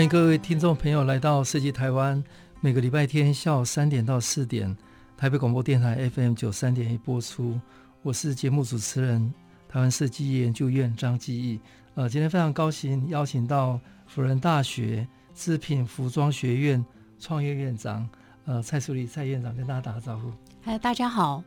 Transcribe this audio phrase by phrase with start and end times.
[0.00, 2.24] 欢迎各位听众朋友来到设计台湾，
[2.62, 4.74] 每个礼拜天下午三点到四点，
[5.14, 7.60] 台北广播电台 FM 九三点一播出。
[8.00, 9.30] 我是节目主持人，
[9.68, 11.60] 台湾设计研究院张继义。
[11.96, 16.82] 呃，今天非常高兴邀请到辅仁大学织品服装学院
[17.18, 18.08] 创业院长，
[18.46, 20.32] 呃，蔡淑丽蔡院长跟大家打个招呼。
[20.62, 21.44] 嗨， 大家好。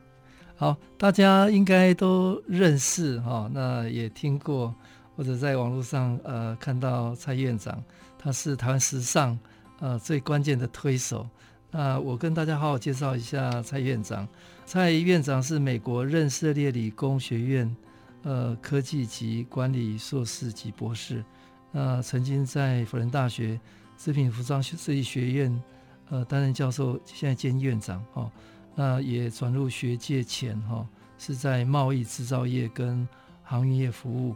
[0.56, 4.72] 好，大家应该都认识哈、哦，那也听过
[5.16, 7.84] 或者在网络上呃看到蔡院长。
[8.24, 9.38] 他是台湾时尚
[9.82, 11.28] 呃最关键的推手。
[11.70, 14.26] 那我跟大家好好介绍一下蔡院长。
[14.66, 17.76] 蔡院长是美国任色列理工学院
[18.22, 21.22] 呃科技及管理硕士及博士。
[21.70, 23.60] 那曾经在辅仁大学
[23.98, 25.64] 织品服装设计学院
[26.10, 28.32] 呃担任教授，现在兼院长、哦。
[28.74, 30.88] 那也转入学界前哈、
[31.18, 33.06] 是在贸易制造业跟
[33.44, 34.34] 航运业服务。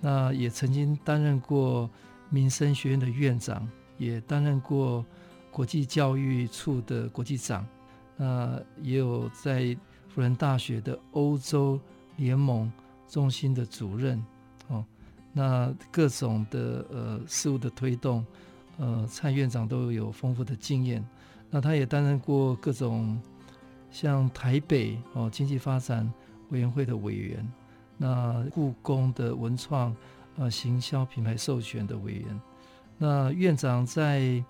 [0.00, 1.90] 那也曾经担任过。
[2.30, 5.04] 民生学院的院长，也担任过
[5.50, 7.66] 国际教育处的国际长，
[8.16, 9.76] 那也有在
[10.08, 11.80] 辅仁大学的欧洲
[12.16, 12.70] 联盟
[13.08, 14.22] 中心的主任，
[14.68, 14.84] 哦，
[15.32, 18.24] 那各种的呃事务的推动，
[18.76, 21.04] 呃，蔡院长都有丰富的经验。
[21.50, 23.18] 那他也担任过各种
[23.90, 26.12] 像台北哦经济发展
[26.50, 27.52] 委员会的委员，
[27.96, 29.96] 那故宫的文创。
[30.40, 32.40] 呃，行销品牌授权的委员，
[32.96, 34.40] 那院长在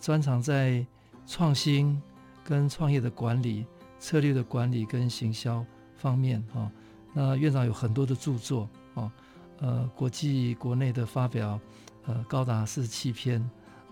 [0.00, 0.84] 专长在
[1.28, 2.02] 创新
[2.42, 3.64] 跟创业的管理、
[4.00, 5.64] 策略的管理跟行销
[5.96, 6.70] 方面哈、哦。
[7.14, 9.12] 那院长有很多的著作哦，
[9.60, 11.60] 呃，国际国内的发表
[12.06, 13.40] 呃高达四十七篇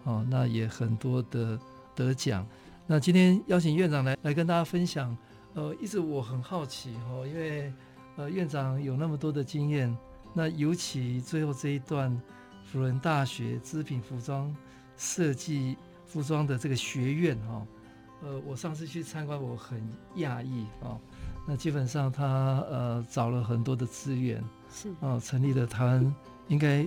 [0.02, 1.56] 哦，那也很多的
[1.94, 2.44] 得奖。
[2.88, 5.16] 那今天邀请院长来来跟大家分享，
[5.54, 7.72] 呃，一直我很好奇哦，因为
[8.16, 9.96] 呃院长有那么多的经验。
[10.38, 12.14] 那尤其最后这一段，
[12.62, 14.54] 辅仁大学织品服装
[14.98, 17.66] 设计服装的这个学院哈，
[18.22, 19.80] 呃，我上次去参观，我很
[20.16, 21.00] 讶异啊。
[21.48, 26.14] 那基本上他呃找了很多的资源，是啊，成立了台湾
[26.48, 26.86] 应该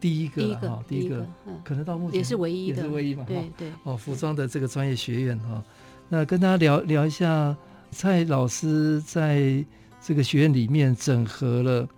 [0.00, 1.24] 第一个哈，第一个，
[1.62, 3.72] 可能到目前也是唯一的，也是唯一嘛，对对。
[3.84, 5.62] 哦，服装的这个专业学院哈，
[6.08, 7.56] 那跟大家聊聊一下，
[7.92, 9.64] 蔡老师在
[10.02, 11.88] 这个学院里面整合了。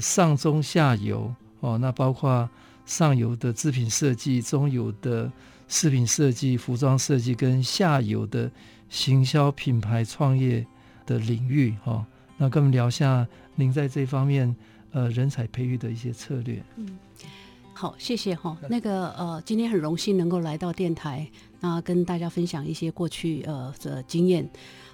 [0.00, 2.48] 上中下游哦，那包括
[2.86, 5.30] 上游的制品设计、中游的
[5.68, 8.50] 饰品设计、服装设计，跟下游的
[8.88, 10.66] 行销品牌创业
[11.04, 12.06] 的领域哈、哦。
[12.36, 14.54] 那跟我们聊一下您在这方面
[14.92, 16.62] 呃人才培育的一些策略。
[16.76, 16.98] 嗯，
[17.74, 18.56] 好，谢谢哈。
[18.68, 21.28] 那个呃，今天很荣幸能够来到电台，
[21.60, 24.48] 那跟大家分享一些过去呃的经验。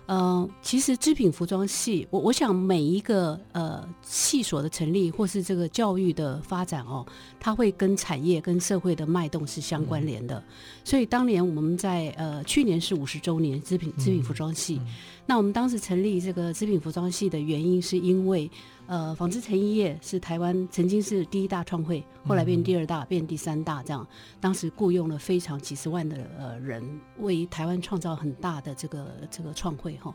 [0.07, 7.07] 呃，其实织品服装系，我我想每一个呃系所的成立，或是这个教育的发展哦，
[7.41, 10.39] 它会跟产业跟社会的脉动是相关联的。
[10.39, 10.45] 嗯、
[10.85, 14.93] 所以当年我们在呃去年是五十周年织品织品服装系，嗯嗯、
[15.27, 18.51] 那我们当时成立这个织品服装系的原因，是因为。
[18.87, 24.07] 呃，纺织成衣业是台湾曾经是第一大创汇，后来变第二大，变第三大，这样。
[24.43, 26.87] 当时雇佣了非常几十万的呃人，
[27.17, 30.15] 为台湾创造很大的这个这个创汇哈。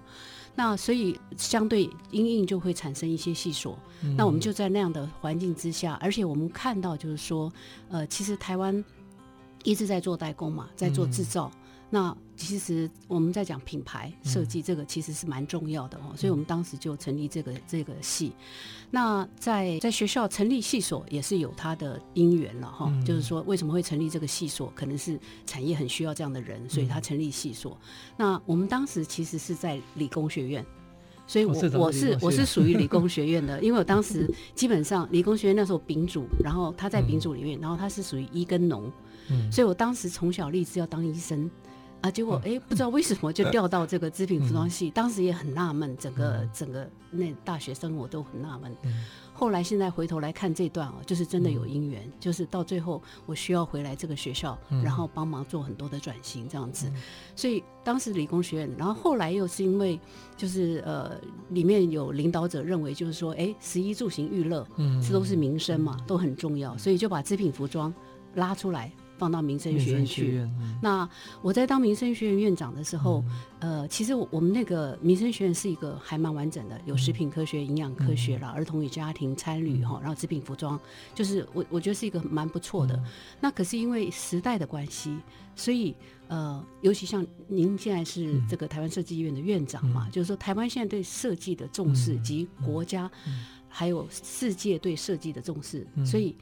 [0.54, 3.76] 那所以相对因应就会产生一些系所。
[4.16, 7.52] 那我们就在那样的环境之下，而且我们看到就是说，
[7.90, 8.86] 呃，其实台湾
[9.64, 11.52] 一直在做代工嘛，在做制造。
[11.90, 18.32] 那其实我们在讲品牌设计，这个其实是蛮重要的哦，嗯、所以我们当时就成立这个这个系。
[18.90, 27.78] 那在在学校成立系所也是有它的因缘了哈，嗯、就是说为什么会成立这个系所，可能是产业很需要这样的人，所以他成立系所。
[27.82, 27.88] 嗯、
[28.18, 30.66] 那我们当时其实是在理工学院，
[31.28, 38.90] 所以我我是我是属于理工学院的， 因为我当时基本上理工学院那时候丙组，然后他在丙组里面，然后他是属于医跟农，
[39.30, 41.52] 嗯、所以我当时从小立志要当医生。
[42.02, 48.74] 啊，结果哎、欸，不知道为什么就调到这个织品服装系，嗯、当时也很纳闷，整个整个那大学生活都很纳闷。
[48.84, 49.04] 嗯、
[49.34, 56.88] 后来现在回头来看这段哦，就是真的有因缘，嗯、就是到最后我需要回来这个学校，嗯、然后帮忙做很多的转型这样子。
[56.88, 57.02] 嗯、
[57.36, 60.00] 所以当时理工学院，然后后来又是因为
[60.38, 61.20] 就是呃
[61.50, 67.94] 里面有领导者认为就是说，哎，十一住行娱乐，嗯，这都是民生嘛，都很重要，所以就把织品服装。
[68.36, 68.92] 拉出来。
[69.20, 70.40] 放到民生学院去。
[70.40, 71.08] 嗯、那
[71.42, 73.24] 我在当民生学院院长的时候，
[73.60, 80.80] 嗯、呃，其实我们那个民生学院是一个还蛮完整的，有食品科学、营养科学啦，嗯、儿童与家庭参与哈，然后食品服装，
[81.14, 82.96] 就是我我觉得是一个蛮不错的。
[82.96, 83.04] 嗯、
[83.42, 85.18] 那可是因为时代的关系，
[85.56, 85.94] 所以
[86.30, 93.12] 呃，尤其像您现在是这个台湾设计院的院长嘛，嗯、就是说台湾现在对设计的重视及国家
[93.68, 96.36] 还有世界对设计的重视，嗯、所以。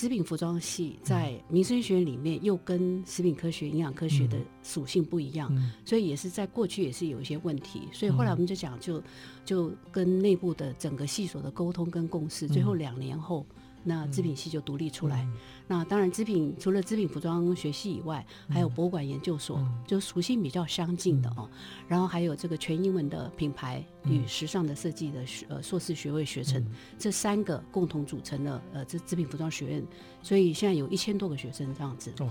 [0.00, 9.02] 织品服装系在民生学院里面又跟食品科学、营养科学的属性不一样，嗯、所以也是在过去也是有一些问题，所以后来我们就讲就
[9.44, 13.44] 就跟内部的整个系所的沟通跟共识，最后两年后。
[13.82, 15.32] 那织品系就独立出来，嗯、
[15.66, 21.48] 那当然织品除了织品服装学系以外，嗯、还有博物馆研究所，嗯、就属性比较相近的哦。
[21.50, 29.86] 嗯、然后还有这个全英文的品牌与时尚的设计的学呃硕士学位学程，嗯、这三个共同组成了呃这织品服装学院，
[30.22, 32.12] 所以现在有一千多个学生这样子。
[32.20, 32.28] 哦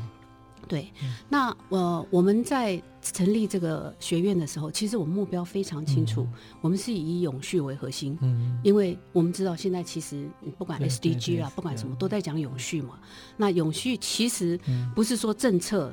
[0.69, 0.88] 对，
[1.27, 10.30] 那呃，我们在成立这个学院的时候，其实我们目标非常清楚，嗯、我们是以永续为核心，嗯，因为我们知道现在其实
[10.60, 13.00] 不管 SDG 啊，不管什么都在讲永续嘛。
[13.36, 14.60] 那永续其实
[14.94, 15.92] 不是说政策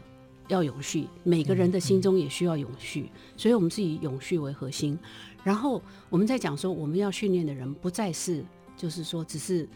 [0.48, 4.98] 要永续，每个人的心中也需要永续，所以我们是以永续为核心。
[5.42, 5.80] 然后
[6.10, 8.44] 我们在讲说，我们要训练的人不再是，
[8.76, 9.66] 就是说只是。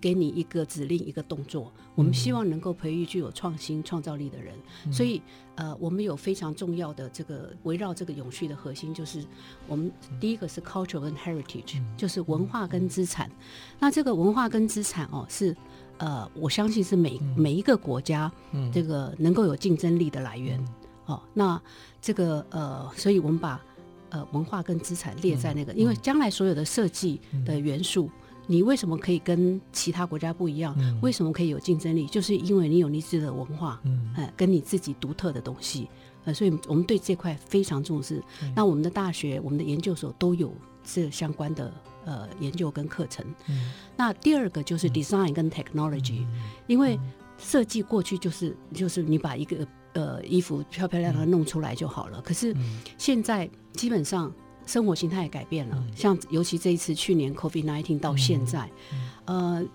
[0.00, 1.72] 给你一个指令，一个动作。
[1.94, 4.54] 我们希望能够培育具有创新创造力的人。
[4.86, 5.20] 嗯、所以，
[5.56, 9.24] 呃，我们有非常重要的这个围绕这个永续的核心，就是
[9.66, 9.90] 我们
[10.20, 13.28] 第一个是 culture 跟 heritage，、嗯、就是文化跟资产。
[13.28, 13.32] 嗯、
[13.80, 15.56] 那这个文化跟资产哦，是
[15.98, 18.30] 呃，我相信是每、嗯、每一个国家
[18.72, 20.60] 这个能够有竞争力的来源。
[20.60, 20.68] 嗯、
[21.06, 21.60] 哦，那
[22.00, 23.60] 这个呃，所以我们把
[24.10, 28.08] 呃文化跟资产列在那个，嗯、因为将来所有的设计的元素。
[28.48, 30.74] 嗯你为什么可以跟其他国家不一样？
[30.78, 32.06] 嗯、为什么可以有竞争力？
[32.06, 35.86] 就是因为你有你自己的文化，嗯、呃，跟你自己独特的东西，
[36.24, 38.22] 呃，所以我们对这块非常重视。
[38.42, 40.50] 嗯、那我们的大学、我们的研究所都有
[40.82, 41.70] 这相关的
[42.06, 43.22] 呃研究跟课程。
[43.48, 46.98] 嗯、那第二个就是 design 跟 technology，、嗯、因为
[47.36, 52.56] 设计过去就是就是你把一个呃衣服漂漂亮亮弄出来就好了，可是
[52.96, 54.32] 现在基本上。
[54.68, 58.70] 生活形态也改变了，像尤其这一次去年 COVID-19 到现在，
[59.24, 59.66] 呃。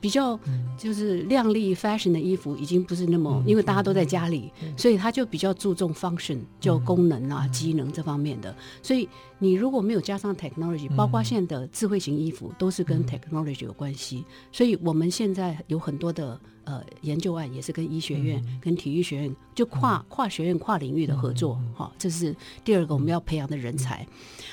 [0.00, 0.38] 比较
[0.76, 8.54] 就是靓丽 fashion 的衣服已经不是那么，因为大家都在家里，所以他就比较注重 function，就功能啊、机能这方面的。
[8.82, 14.24] 所以你如果没有加上 technology，包括现在的智慧型衣服都是跟 technology 有关系。
[14.52, 21.60] 所以我们现在有很多的呃研究案，也是跟医学院、跟体育学院就跨跨学院、跨领域的合作。
[21.74, 22.34] 哈，这是
[22.64, 24.06] 第二个我们要培养的人才。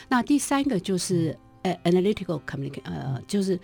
[0.09, 3.59] 那第三个就是呃 analytical communication，呃，就是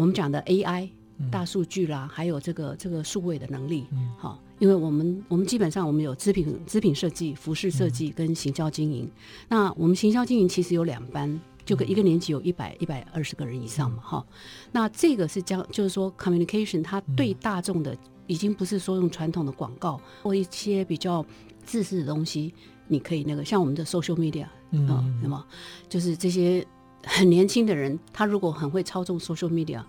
[0.00, 0.88] 我们讲的 AI。
[1.30, 3.84] 大数据啦，还有这个这个数位的能力，
[4.16, 9.04] 好、嗯，因为我们我们基本上我们有织品织品设计、服饰设计跟行销经营。
[9.04, 9.10] 嗯、
[9.46, 14.34] 那我们行销经营其实有两班，就跟一个年级有一百一百二十个人以上嘛，哈、嗯。
[14.72, 17.94] 那这个是将就是说 communication，它对大众的
[18.26, 21.22] 已经不是说用传统的广告或一些比较
[21.66, 22.54] 自私的东西，
[22.88, 24.88] 你可以那个像我们的 social media 嗯，
[25.22, 25.44] 那么
[25.86, 26.66] 就是这些
[27.04, 29.82] 很年轻的人，他如果很会操纵 social media。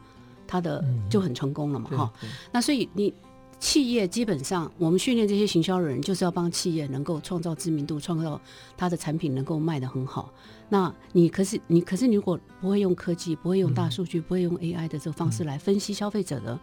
[0.47, 2.29] 他的就很成功了嘛，哈、嗯。
[2.51, 3.13] 那所以你
[3.57, 8.37] 企业基本上，我们训练这些行销人，就是要帮企业能够创造知名度，创造
[8.75, 10.29] 他的产品能够卖得很好。
[10.67, 16.59] 那你可是你可是你如果不会用科技，不会用大数据，嗯、不会用 AI 的这个方式来分析消费者的。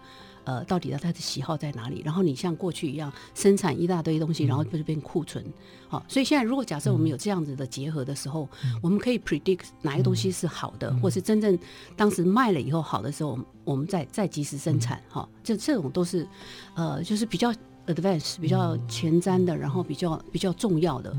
[0.48, 2.00] 呃，到底他的喜好在哪里？
[2.02, 5.44] 然后你像过去一样生产一大堆东西，然后就变库存。
[5.88, 8.48] 好，所以现在如果假设我们有这样子的结合的时候，
[8.80, 11.58] 我们可以 predict 哪一个东西是好的，或是真正
[11.96, 15.02] 当时卖了以后好的时候，我们再再及时生产。
[15.10, 16.26] 哈，这这种都是
[16.74, 17.52] 呃，就是比较。
[17.88, 21.16] Advance 比较前瞻的，然后比较比较重要的，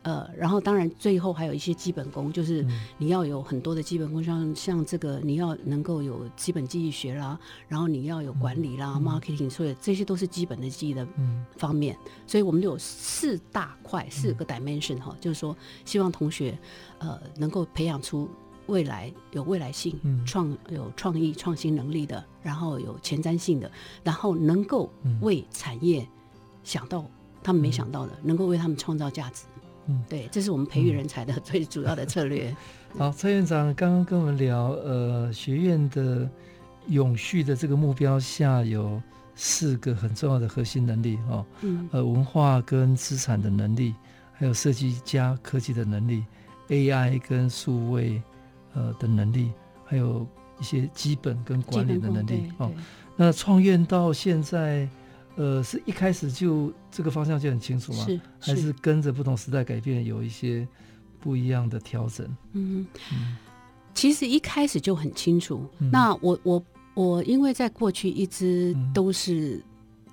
[0.00, 11.06] 呃，然后当然最后还有一些基本功，就是你要有很多的基本功，像像这个你要能够有基本记忆学啦，然后你要有管理啦、marketing，所以这些都是基本的记忆的
[11.58, 11.94] 方面。
[12.26, 15.54] 所以我们有四大块，四个 dimension 哈，就是说
[15.84, 16.58] 希望同学
[16.98, 18.26] 呃能够培养出。
[18.66, 23.70] 未来有未来性，创有创意创新能力的，然后有前瞻性的，
[24.02, 26.06] 然后能够为产业
[26.64, 27.04] 想到
[27.42, 29.44] 他们没想到的，嗯、能够为他们创造价值。
[29.86, 32.54] 嗯，对，这是我们培育人才的最主要的策略。
[32.94, 36.28] 嗯、 好，蔡院长刚刚跟我们聊，呃，学院的
[36.88, 39.00] 永续的这个目标下有
[39.36, 43.94] 四个很重要的核心能力哦，嗯，呃，文化跟资产的能力，
[44.32, 46.24] 还有设计加科技的能力
[46.68, 48.20] ，AI 跟数位。
[48.76, 49.50] 呃的能力，
[49.84, 50.24] 还有
[50.60, 52.70] 一些基本跟管理的能力哦。
[53.16, 54.86] 那创业到现在，
[55.36, 58.04] 呃，是一开始就这个方向就很清楚吗？
[58.04, 60.68] 是，是还是跟着不同时代改变有一些
[61.18, 62.26] 不一样的调整？
[62.52, 63.36] 嗯，嗯，
[63.94, 65.66] 其实一开始就很清楚。
[65.78, 69.62] 嗯、那我我我因为在过去一直都是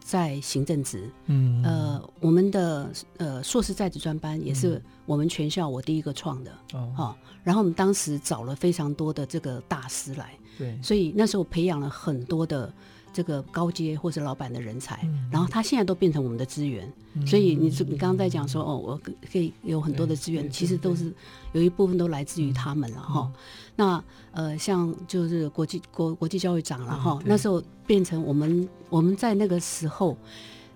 [0.03, 12.71] 在行政职，嗯，呃，我们的呃硕士在职专班也是我们全校我第一个创的，哦，哦，然后我们当时找了非常多的这个大师来，对，所以那时候培养了很多的。
[13.15, 18.99] 这个高阶或者老板的人才，嗯、然后他现在都变成我们的资源，嗯、所以你你刚刚在讲说哦，我
[19.31, 21.13] 可以有很多的资源，其实都是
[21.51, 23.31] 有一部分都来自于他们了哈。
[23.75, 30.17] 那呃，像就是国际国国际教育长了哈，那时候变成我们我们在那个时候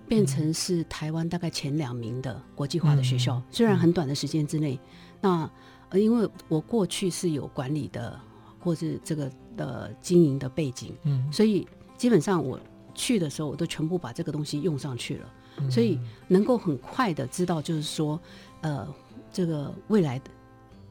[0.06, 4.78] 变成是台湾大概前两名的国际化的学校，嗯、虽然很短的时间之内，
[5.20, 5.50] 那
[5.90, 8.18] 呃，因为我过去是有管理的
[8.60, 11.66] 或是这个的经营的背景，嗯，所以。
[11.98, 12.56] 基本上我
[12.94, 18.20] 去的时候，我都全部把这个东西用上去了，嗯、所以能够很快的知道，就是说，
[18.60, 18.86] 呃，
[19.32, 20.30] 这个未来的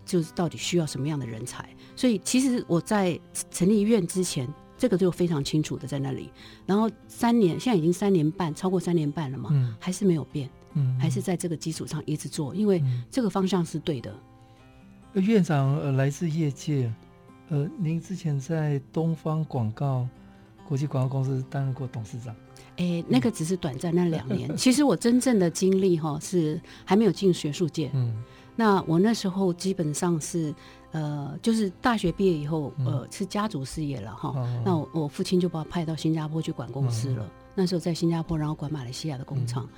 [0.08, 1.70] 就是到底需要什么样的人才。
[1.96, 3.20] 所以其实我在
[3.52, 6.32] 成立医院之前，这个就非常清楚的在那里。
[6.66, 14.16] 然后三年，现在已经三年半，超过三年半了嘛，嗯、还是没有变，嗯，还是在这个基础上一直做，因为这个方向是对的。
[15.14, 16.92] 嗯、院长呃来自业界，
[17.50, 20.08] 呃，您之前在东方广告。
[20.68, 22.36] 国际广告公司担任过董事长，
[22.76, 24.54] 哎，那个只是短暂那两年。
[24.58, 27.90] 其实我真正的经历哈是还没有进学术界。
[27.94, 28.14] 嗯，
[28.58, 30.54] 那我那时候基本上是
[30.92, 34.36] 呃，就是大学毕业以后，呃，是家族事业了哈。
[34.66, 37.32] 那我我父亲就把我派到新加坡去管公司了。
[37.56, 39.70] 那时候在新加坡，然后管马来西亚的工厂。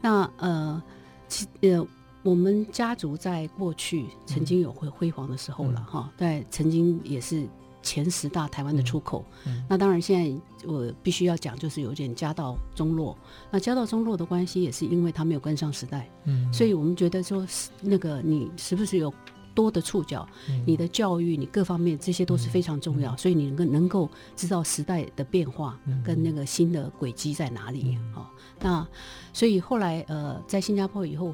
[0.00, 0.80] 那呃，
[1.26, 1.84] 其呃，
[2.22, 7.48] 我们家族在过去曾经有辉辉煌的时候了哈，在曾经也是。
[7.88, 9.24] 前十大台湾的出口，
[9.66, 13.16] 那当然现在我必须要讲，就是有点家道中落。
[13.50, 16.06] 那家道中落的关系，也是因为他没有跟上时代。
[16.24, 17.46] 嗯，所以我们觉得说，
[17.80, 19.10] 那个你是不是有
[19.54, 20.28] 多的触角？
[20.50, 23.14] 嗯、你的教育，你各方面这些都是非常重要。
[23.14, 27.96] 嗯、所以你能够能够知道时代的变化，跟那个新的轨迹在哪里？
[28.12, 28.26] 好、嗯哦，
[28.60, 28.88] 那
[29.32, 31.32] 所以后来呃，在新加坡以后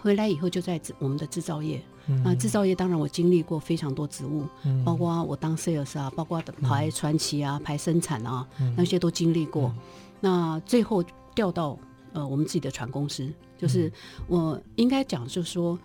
[0.00, 1.82] 回来以后，就在我们的制造业。
[2.24, 9.68] 那制造业当然我经历过非常多职务，嗯、包括我当 sales 啊，包括排传奇啊，排生产啊，嗯、那些都经历过。
[9.68, 9.82] 嗯、
[10.20, 11.04] 那最后
[11.34, 11.78] 调到
[12.12, 13.92] 呃我们自己的船公司，就是
[14.26, 15.78] 我应该讲，就是说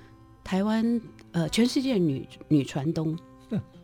[0.43, 0.99] 台湾
[1.31, 3.17] 呃全世界女女船东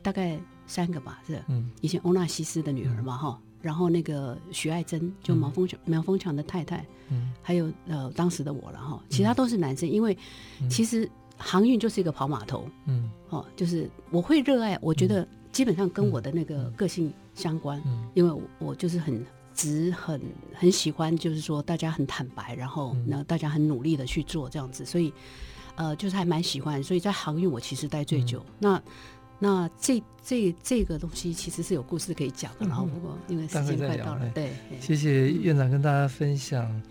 [0.02, 10.18] 大概三个吧，是，嗯、以前欧纳西斯的女儿嘛哈，嗯、然后那个徐爱珍就毛峰强、嗯、苗峰强的太太，嗯、还有呃当时的我了哈，其他都是男生，因为
[10.70, 11.08] 其实。
[11.42, 20.22] 航运就是一个跑码头，嗯，哦，就是我会热爱，我觉得基本上跟我的那个个性相关，嗯，因为我我就是很直，很
[20.54, 25.12] 很喜欢，就是说大家很坦白，然后那大家很努力的去做这样子，所以
[25.76, 28.40] 呃，就是还蛮喜欢，所以在航运我其实待最久。
[28.40, 28.84] 嗯、那
[29.40, 36.82] 那这这这个东西其实是有故事可以讲的，然后不过因为时间快到了，对，谢谢院长跟大家分享，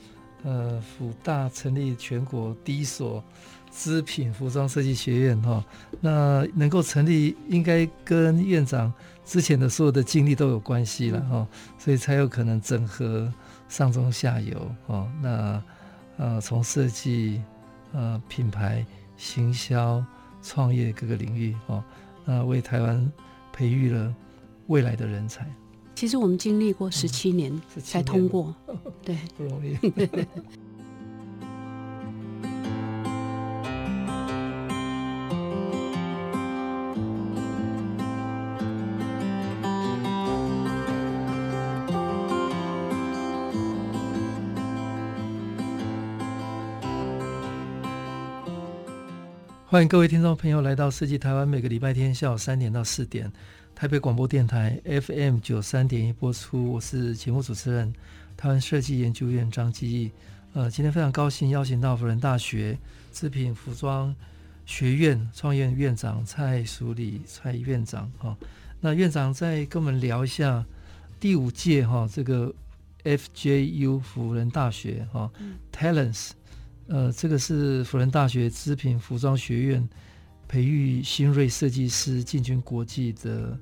[0.43, 3.23] 呃，辅大成立全国第一所。
[3.71, 5.65] 织品服装设计学院哈，
[6.01, 8.93] 那能够成立，应该跟院长
[9.25, 11.47] 之前的所有的经历都有关系了哈，
[11.79, 13.33] 所以才有可能整合
[13.69, 15.09] 上中下游哦。
[15.23, 15.63] 那
[16.17, 17.41] 呃，从设计、
[17.93, 18.85] 呃品牌、
[19.17, 20.05] 行销、
[20.43, 21.83] 创业各个领域哦，
[22.25, 23.11] 那为台湾
[23.53, 24.15] 培育了
[24.67, 25.49] 未来的人才。
[25.95, 29.79] 其实我们经历过十七年才通过，嗯、 对，不容易。
[49.71, 53.31] 欢迎各位听众朋友来到设计台湾，每个礼拜天下午三点到四点，
[53.73, 56.73] 台北广播电台 FM 九三点一播出。
[56.73, 57.95] 我是节目主持人，
[58.37, 60.11] 台湾设计研究院张基义。
[60.55, 62.77] 呃，今天非常高兴邀请到辅仁大学
[63.13, 64.13] 织品服装
[64.67, 68.37] 学院创院院长蔡淑礼蔡院长哈、哦。
[68.81, 70.67] 那院长再跟我们聊一下
[71.21, 72.53] 第五届哈、哦、这个
[73.05, 76.31] FJU 辅仁大学哈、哦嗯、Talents。
[76.91, 79.89] 呃，这个是辅仁大学织品服装学院
[80.49, 83.57] 培育新锐设计师进军国际的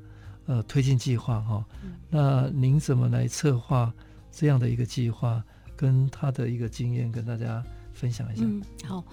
[0.47, 1.63] 呃推进计划哈。
[1.85, 3.93] 嗯、那您怎么来策划
[4.33, 5.45] 这样的一个计划，
[5.77, 8.45] 跟他的一个经验跟大家分享一下？
[8.47, 9.05] 嗯，好，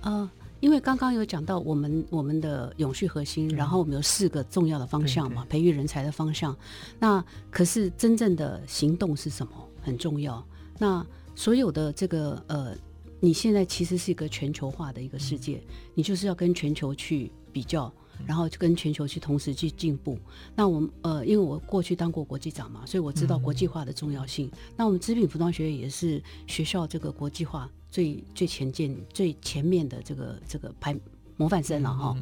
[0.00, 0.28] 呃，
[0.58, 6.56] 因为刚刚有讲到我们我们的永续核心，嗯、然后我们有四个重要的方向嘛，培育人才的方向。
[6.98, 9.52] 那可是真正的行动是什么？
[9.80, 10.44] 很重要。
[10.78, 12.76] 那所有的这个呃，
[13.24, 17.90] 你现在其实是一个全球化的一个世界，嗯、你就是要跟全球去比较，
[18.26, 20.18] 然后就跟全球去同时去进步。
[20.56, 24.48] 那我们呃，因为我过去当过国际长嘛，所以我知道国际化的重要性。
[24.48, 30.98] 嗯、那我们织品服装学院也是学校这个国际化最最前进、最前面的这个这个排。
[31.38, 32.14] 模范生了哈，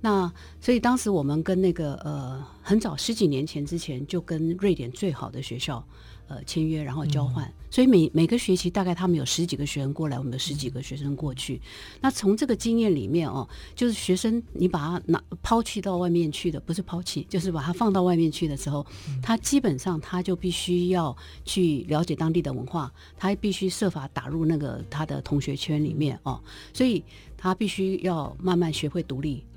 [0.00, 5.86] 那所以当时我们跟那个呃很早十几年前之前就跟瑞典最好的学校
[6.28, 11.60] 呃签约，然后交换，所以每每个学期大概他们有十几个学生过来，我们有十几个学生过去。
[12.00, 18.86] 那从这个经验里面哦，就是学生你把他拿抛弃到外面去的，不是抛弃，就是把他放到外面去的时候，
[19.22, 26.40] 他基本上他就必须要去了解当地的文化，他必须设法打入那个他的同学圈里面哦，
[26.72, 27.02] 所以。
[27.36, 29.53] 他必须要慢慢学会独立，好，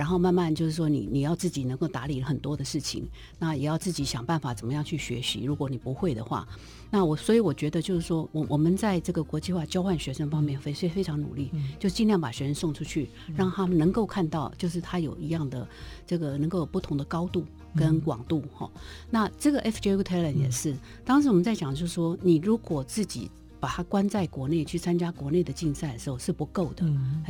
[0.00, 3.06] 然后慢慢就是说你，你你要自己能够打理很多的事情，
[3.38, 5.44] 那也要自己想办法怎么样去学习。
[5.44, 6.48] 如果你不会的话，
[6.90, 15.68] 那我所以我觉得就是说我我们在这个国际化交换学生方面非非非常努力，就尽量把学生送出去，让他们能够看到，就是他有一样的
[16.06, 17.44] 这个能够有不同的高度
[17.76, 18.70] 跟广度哈。
[19.10, 23.30] 那这个 FJU Talent 也是，当时我们在讲就是说，你如果自己。
[23.60, 27.22] 把他关在国内去参加国内的竞赛的时候是不够的，嗯，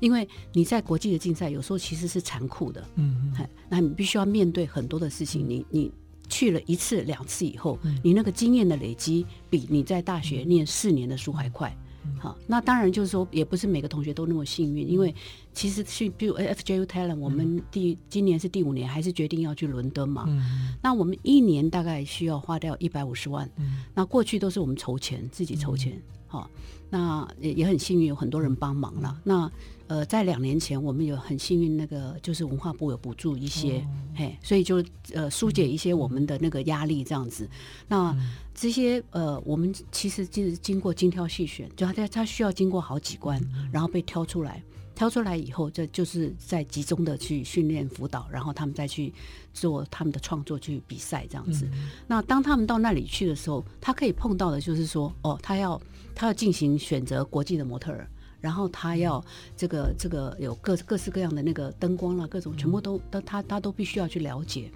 [0.00, 3.32] 因为你在国际的竞赛有时候其实是残酷的，嗯，
[3.68, 5.92] 那你必须要面对很多的事情，你你
[6.28, 11.74] 去了一次两次以后，你那个经验的累积比你在大学念四年的书还快。
[12.18, 15.14] 好，那当然就是说，也不是每个同学都那么幸运，因为
[15.52, 20.24] 其实去，比如 FJU Talent，我们第今年是第五年，还是决定要去伦敦嘛。
[20.28, 20.74] 嗯。
[20.82, 23.48] 那我们一年大概需要花掉一百五十万。
[23.56, 23.84] 嗯。
[23.94, 26.00] 那过去都是我们筹钱，自己筹钱。
[26.26, 26.50] 好，
[26.90, 29.20] 那也也很幸运，有很多人帮忙了。
[29.24, 29.50] 那。
[29.88, 37.44] 呃，在两年前，我们有很幸运，那个就是文化部有补助一些，哦、嘿，所以就呃疏解一些我们的那个压力这样子。
[37.44, 37.50] 嗯、
[37.86, 38.16] 那
[38.52, 44.60] 这些呃，我们其实就是经过精挑细选，就他他需要经过好几关，嗯、然后被挑出来，
[44.96, 49.12] 挑出来以后，这就是在集中的去训练辅导，然后他们再去
[49.52, 51.66] 做他们的创作去比赛这样子。
[51.74, 55.80] 嗯、那当他们到那里去的时候，他可以碰到的就是说，哦，他要
[56.14, 58.08] 他要进行选择国际的模特儿。
[58.38, 59.24] 然后他要
[59.56, 64.70] 这个这个有各各式各样的那个灯光啊，各种全部都都他他都必须要去了解，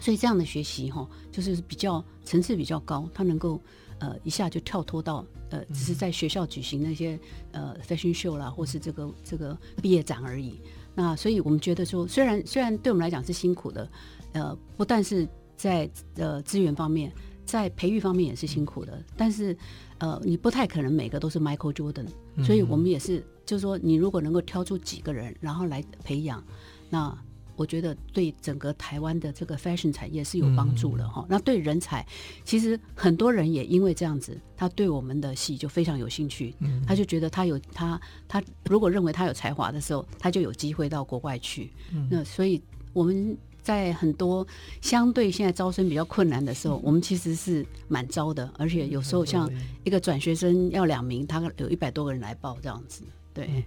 [0.00, 3.60] 所以这样的学习哈，就是比较层次比较高，他能够
[3.98, 7.18] 呃一下就跳脱到呃只是在学校举行那些
[7.52, 10.60] 呃 fashion show 啦，或是这个这个毕业展而已。
[10.94, 13.90] 那所以我们觉得说，虽然虽然对我们来讲是辛苦的，
[14.32, 17.12] 呃，不但是在呃资源方面，
[17.44, 19.56] 在培育方面也是辛苦的，但是。
[20.00, 22.06] 呃，你不太可能每个都是 Michael Jordan，
[22.44, 26.40] 所以我们也是，就是说，你如果能够挑出几个人，然后来培养，
[26.88, 27.12] 那
[27.58, 31.26] 我觉得对整个台湾的这个 fashion 产业是有帮助的哈。
[31.28, 32.06] 那对人才，
[32.44, 41.70] 其实很多人也因为这样子，他对我们的戏就非常有兴趣，嗯他就觉得他有他他如果认为他有才华的时候，他就有机会到国外去。
[41.92, 42.62] 嗯那所以
[42.94, 43.36] 我们。
[43.60, 44.46] 在很多
[44.80, 49.50] 相对现在招生比较困难的时候，我们其实是蛮招的，而且有时候像
[49.84, 53.02] 一个转学生要两名，他有一百多个人来报这样子。
[53.34, 53.62] 对，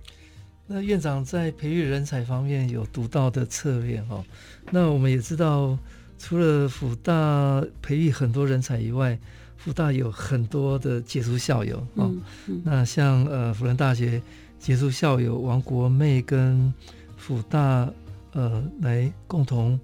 [0.72, 4.24] 那院长在培育人才方面有独到的策略哈。
[4.72, 5.78] 那我们也知道，
[6.18, 9.20] 除了辅大培育很多人才以外，
[9.58, 12.08] 辅大有很多的杰出校友啊。
[12.08, 14.22] 嗯嗯、那像呃辅仁大学
[14.58, 16.74] 杰出校友王国妹跟
[17.18, 17.92] 辅大
[18.32, 19.80] 呃来共同。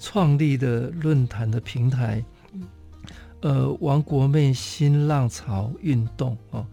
[0.00, 2.22] 创立的论坛的平台，
[3.40, 6.66] 呃，王国妹新浪潮运动哦，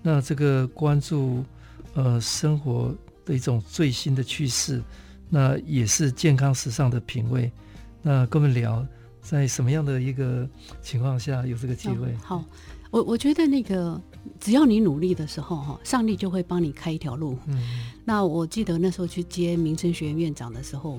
[0.00, 1.44] 那这个关注
[1.94, 2.94] 呃生活
[3.28, 4.82] 的一种最新的趋势，
[5.28, 7.52] 那也是健康时尚的品味。
[8.00, 8.82] 那跟我们聊，
[9.20, 10.48] 在什么样的一个
[10.80, 12.14] 情况下有这个机会？
[12.24, 12.42] 好，
[12.90, 14.00] 我我觉得那个
[14.40, 17.38] 只要你努力的时候哈，上帝就会帮你开一条路。
[17.46, 20.98] 嗯，那我记得那时候去接民生学院院长的时候。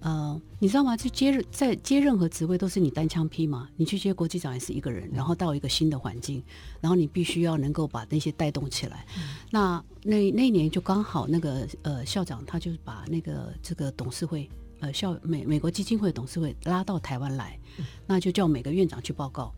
[0.00, 0.96] 呃，你知道吗？
[0.96, 6.40] 去接在接任何职位都是你单枪匹马，你去接国际长也是一个人，然后到一个新的环境，
[6.80, 9.04] 然后你必须要能够把那些带动起来。
[9.16, 19.52] 嗯、那那那一年就刚好那个呃校长他就把那个这个董事会呃校美美国基金会董事会拉到台湾来，嗯、那就叫每个院长去报告。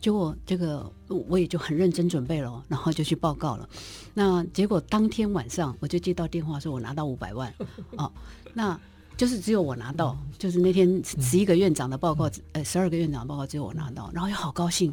[0.00, 3.68] 结果这个我也就很认真准备了，然后就去报告了。
[4.14, 7.54] 那结果当天晚上我就接到电话说，我拿到五百万
[7.96, 8.10] 哦，
[8.52, 8.76] 那。
[9.16, 14.92] 就是只有我拿到，就是那天十一个院长的报告，呃，十二个院长的报告只有我拿到，然后又好高兴，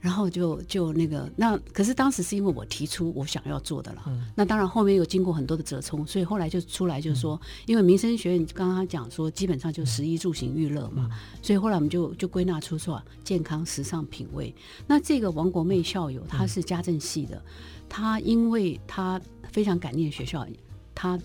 [0.00, 4.02] 然后就就那个那，可是当时是因为我提出我想要做的了。
[4.06, 14.54] 嗯、那当然后面又经过很多的折冲，所以后来就出来就是说，嗯、因为民生学院刚刚讲说，基本上就十一住行娱乐嘛，嗯、所以后来我们就就归纳出说健康、时尚、品味。
[14.86, 17.42] 那这个王国妹校友，她是家政系的，
[17.88, 20.46] 她因为她非常感念学校，
[20.94, 21.18] 她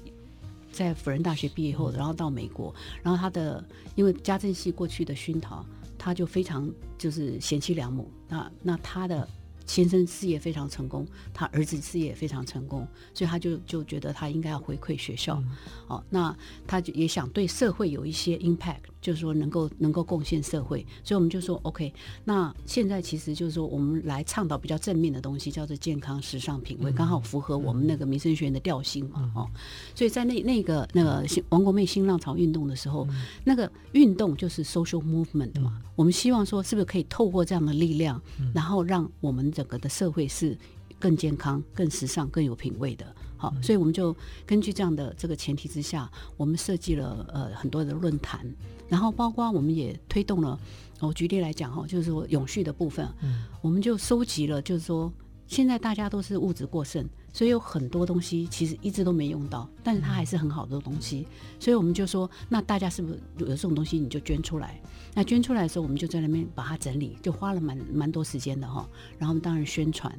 [0.72, 3.64] 在辅仁大学毕业后，然后到美国，然后他的
[3.96, 5.66] 因为家政系过去的熏陶。
[6.04, 9.30] 他就非常就是贤妻良母，那那他的
[9.68, 15.52] 先生事业非常成功，他儿子事业也非常成功，所以他就就觉得他应该要回馈学校，嗯、
[15.90, 18.80] 哦，那他就也想对社会有一些 impact。
[19.02, 21.92] 就是说能够能够贡献社会，所以我们就说 OK。
[22.24, 29.50] 那现在其实就是说，我们来倡导比较正面的东西，叫做健康、时尚、品味，刚好符合我们那个民生学院的调性嘛，哦。
[29.96, 33.08] 所以在那那个那个王国妹新浪潮运动的时候，
[33.44, 35.82] 那个运动就是 social movement 嘛。
[35.96, 38.22] 我们希望说，是不是可以透过这样的力量，
[38.54, 40.58] 然后让我们整个的社会是
[41.00, 43.06] 更健康、更时尚、更有品味的。
[43.41, 48.45] 好，所以我们就根据这样的这个前提之下，我们设计了呃很多的论坛。
[48.88, 50.60] 然后包括我们也推动了，
[50.99, 55.12] 我举例来讲哈，就是说永续的部分，嗯，我们就收集了，就是说
[55.47, 61.25] 现在大家都是物质过剩，所以有很多东西其实一直都没用到，但是它还是很好的东西，
[61.60, 64.80] 所以我们就说，那大家是不是有这种东西你就捐出来？
[65.15, 68.88] 那捐出来的时候，我们就在那边把它整理，就花了蛮蛮多时间的哈。
[69.17, 70.13] 然后我们当然宣传，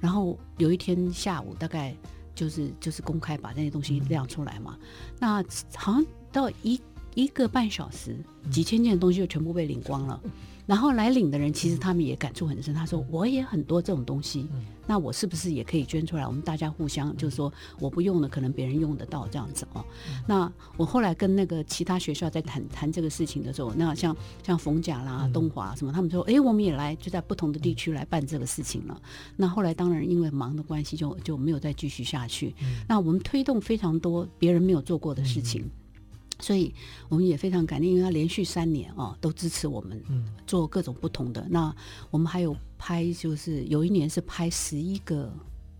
[0.00, 1.94] 然后有一天下午大概
[2.34, 4.78] 就是就是公开把那些东西亮出来嘛，
[5.18, 5.42] 那
[5.74, 6.80] 好像到一。
[7.16, 8.18] 一个半小时，
[8.50, 10.20] 几千件东西就全部被领光了。
[10.66, 12.72] 然后来领的人，其实他们也感触很深。
[12.72, 14.48] 他说：“我也很多这种东西，
[14.86, 16.26] 那我是不是也可以捐出来？
[16.26, 19.84] 我们大家互相，就是说我不用了，可能别人用得到这样子哦。”
[20.26, 28.98] 那我后来跟那个其他学校在谈谈这个事情的时候，那像像冯甲啦、东华什么，他们说：“哎，我们也来，就在不同的地区来办这个事情了。”
[29.36, 32.54] 那后来当然因为忙的关系，就就没有再继续下去。
[32.88, 35.70] 那我们推动非常多别人没有做过的事情。
[36.44, 36.74] 所以
[37.08, 39.98] 我们也非常感念，因为他连续三年啊都支持我们
[40.46, 41.46] 做各种不同的。
[41.48, 41.74] 那
[42.10, 45.32] 我们还有拍，就是有一年是拍十一个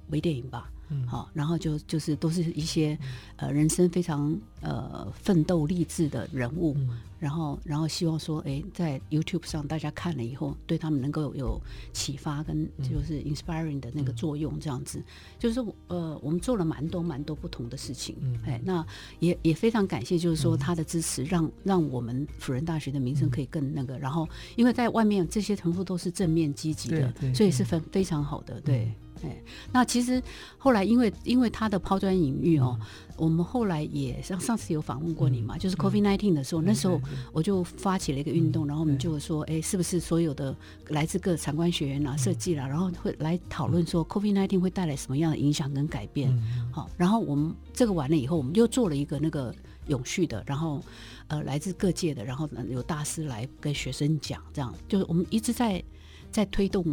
[0.08, 0.70] 微电影吧。
[0.88, 2.98] 嗯，好，然后就就是都是一些
[3.36, 11.60] 呃人生非常呃奋斗励志的人物，嗯、然后然后希望说，哎，在 YouTube 上大家看了以后，对他们能够有，有
[11.92, 15.04] 启发跟就是 inspiring 的那个作用，这样子，嗯、
[15.38, 18.86] 就是说呃我们做了蛮多蛮多不同的事情，嗯、哎，那
[19.20, 28.92] 也也非常感谢，就是说他的支持让，让让我们辅仁大学的名声可以更那个，然后因为在外面这些全部都是正面积极的，所以是非非常好的，对。
[29.24, 30.22] 哎，那其实
[30.58, 37.00] 后来因为因为他的抛砖引玉哦，嗯、我们后来也上上次有访问过你嘛，嗯、就是 COVID nineteen 的时候，嗯、那时候
[37.32, 40.54] 我就发起了一个运动，嗯、然后我们就说，哎，是不是所有的
[40.88, 46.30] 来自各参观学员啊、设计啦，然后会来讨论说 COVID nineteen 会带来什么样的影响跟改变？
[46.30, 49.54] 嗯、好，然后我们这个完了以后，我们又做了一个那个
[49.88, 50.82] 永续的，然后
[51.28, 55.82] 呃来自各界的，然后有大师来跟学生讲，这样就是我们一直在
[56.30, 56.84] 在推动。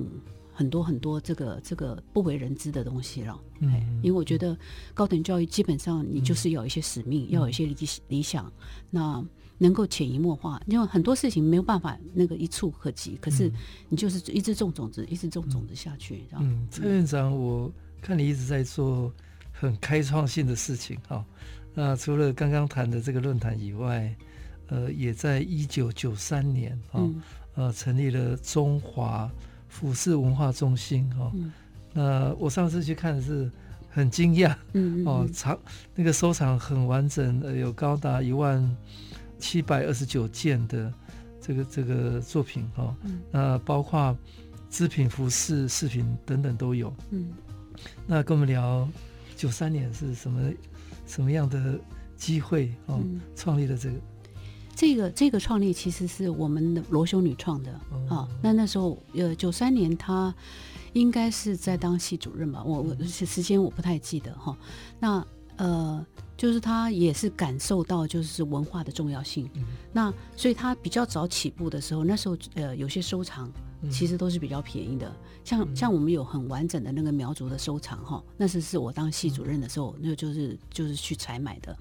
[0.61, 4.55] 很多很多这个这个不为人知的东西了，嗯，因为我觉得
[4.93, 7.75] 高等教育基本上你就是要有一些使命，嗯、要有一些理
[8.09, 8.53] 理想，嗯、
[8.91, 9.25] 那
[9.57, 13.51] 能够潜移默化，因为很多事情没有办法那个一触可及，可是
[13.89, 16.25] 你就是一直种种子，一直种种子下去。
[16.37, 17.71] 嗯，蔡院长，我
[18.03, 19.11] 看你一直在做
[19.51, 21.25] 很开创性的事情哈。
[21.73, 24.15] 那除了刚刚谈的这个论坛以外，
[24.67, 27.21] 呃，也在一九九三年啊，嗯、
[27.55, 29.31] 呃，成立了中华。
[29.71, 31.51] 俯视文化中心哦，嗯、
[31.93, 33.49] 那我上次去看的是
[33.89, 34.53] 很惊讶，
[35.05, 35.57] 哦，藏
[35.95, 38.61] 那个收藏很完整，呃，有高达一万
[39.39, 40.93] 七百二十九件的
[41.39, 44.15] 这个这个作品哦，嗯、那包括
[44.69, 46.93] 织品、服饰、饰品等等都有。
[47.11, 47.29] 嗯，
[48.05, 48.87] 那跟我们聊
[49.37, 50.51] 九三年是什么
[51.07, 51.79] 什么样的
[52.17, 53.95] 机会哦，嗯、创立了这个。
[54.81, 57.71] 这个这个创立其实是我们的罗修女创的
[58.09, 58.27] 啊。
[58.41, 60.33] 那那时候呃九三年，她
[60.93, 64.57] 应该是在当系主任吧，我我时间我不太记得哈。
[64.99, 65.23] 那
[65.57, 66.03] 呃，
[66.35, 69.47] 就是她也是感受到就是文化的重要性。
[69.93, 73.51] 那所以她比较早起步的时候，那时候呃有些收藏
[73.91, 81.77] 其实都是比较便宜的，像像我们有很完整的那个苗族的收藏哈，那是是我当系主任的时候，那就是就是去采买的。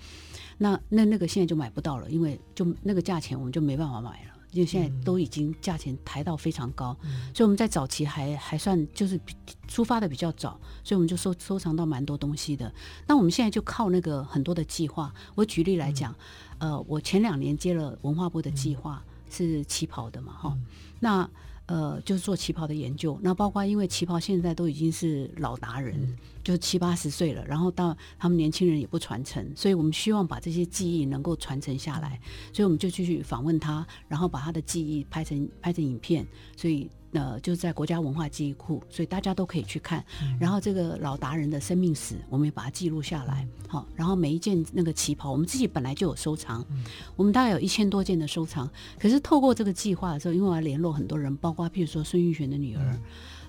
[0.63, 9.19] 那那那个现在就买不到了，因为就那个价钱我们就没办法买了，因为现在都已经价钱抬到非常高，嗯、所以我们在早期还还算就是
[9.67, 12.71] 出发的比较早，所以我们就收收藏到蛮多东西的。
[13.07, 16.15] 那我们现在就靠那个很多的计划，我举例来讲，
[16.59, 20.67] 嗯、呃，我前两年接了文化部的计划，是旗袍的嘛，哈、嗯，
[21.01, 21.31] 那。
[21.71, 23.17] 呃，就是做旗袍的研究。
[23.23, 32.21] 那包括因为旗袍现在都已经是老达人，嗯、就七八十岁了，然后到他们年轻人也不传承，所以我们希望把这些技艺能够传承下来，
[32.53, 36.91] 所以我们就继续访问他，然后把他的技艺拍成拍成影片，所以。
[37.13, 40.05] 呃，就在国家文化记忆库，所以大家都可以去看。
[40.23, 43.47] 嗯、然后这个老达人的生命史，我们也把它记录下来。
[43.67, 46.85] 好、嗯，然后每一件那个旗袍，我们自己本来就有收藏，嗯、
[47.17, 48.71] 我们大概有一千多件的收藏。
[48.99, 53.01] 可是透过这个计划的时候，因为我要联络很多人，包括譬如说孙玉璇的女儿，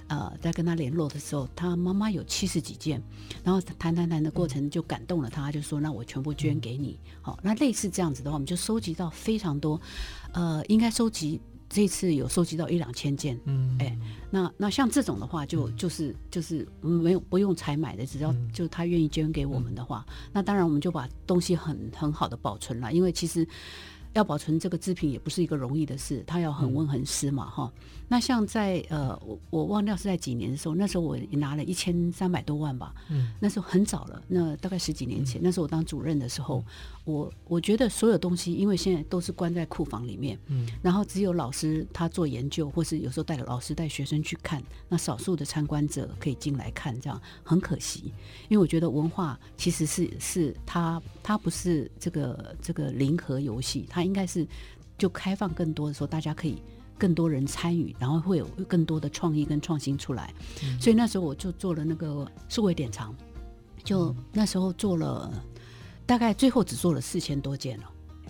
[0.08, 3.00] 嗯、呃，在跟他联络的时候，他妈妈有七十几件，
[3.44, 7.00] 然后谈谈谈的过程就感动了他，就说：“那我全部捐给你。
[7.04, 9.80] 嗯”好，那类似这样子的话，我们就收集到非常多，
[10.34, 11.40] 呃，应该收集。
[11.72, 13.98] 这次有收集到一两千件，嗯，哎，
[14.30, 23.48] 那那像这种的话就，就就是就是没有不用采买的，只要就他愿意捐给我们的话，嗯、那当然我们就把东西很很好的保存了，因为其实。
[24.14, 27.84] 要保存这个制品也不是一个容易的事，它要恒温恒湿嘛，哈、嗯。
[28.12, 36.66] 那像在呃，我我忘掉是在几年的时候，那时候我拿了一千三百多万吧，嗯，那时候很早了，那大概十几年前，嗯、那时候我当主任的时候，嗯、
[37.06, 48.12] 我我觉得所有东西，因为现在都是关在库房里面，嗯，然后只有老师他做研究，或是有时候带老师带学生去看，那少数的参观者可以进来看，这样很可惜，
[48.50, 54.48] 因为我觉得文化其实是是它它不是这个这个零和游戏，它应该是
[54.98, 56.62] 就开放更多的时候，大家可以
[56.98, 60.34] 更多人参与，然后会有更多的创意跟创新出来。
[60.64, 63.16] 嗯、所以那时候我就做了那个数位典藏，
[63.84, 65.32] 就那时候做了
[66.06, 67.86] 大概最后只做了四千多件了，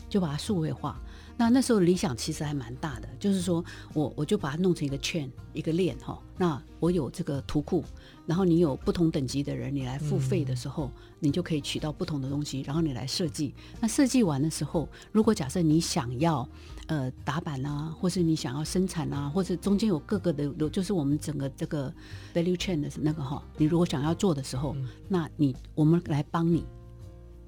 [0.09, 0.99] 就把它数位化。
[1.37, 6.19] 那那时候理想其实还蛮大的，就是说我我就把它弄成一个圈一个链哈。
[6.37, 7.83] 那我有这个图库。
[8.25, 13.53] 然后你有不同等级的人，你来付费的时候，嗯、你就可以取到不同的东西，然后你来设计。
[13.79, 16.47] 那设计完的时候，如果假设你想要
[16.87, 21.93] 呃打版啊，或是你想要生产啊，或是中间有各个的，就是我们整个这个
[22.33, 26.63] value chain 的那个哈，你如果想要做的时候，嗯、那你我们来帮你，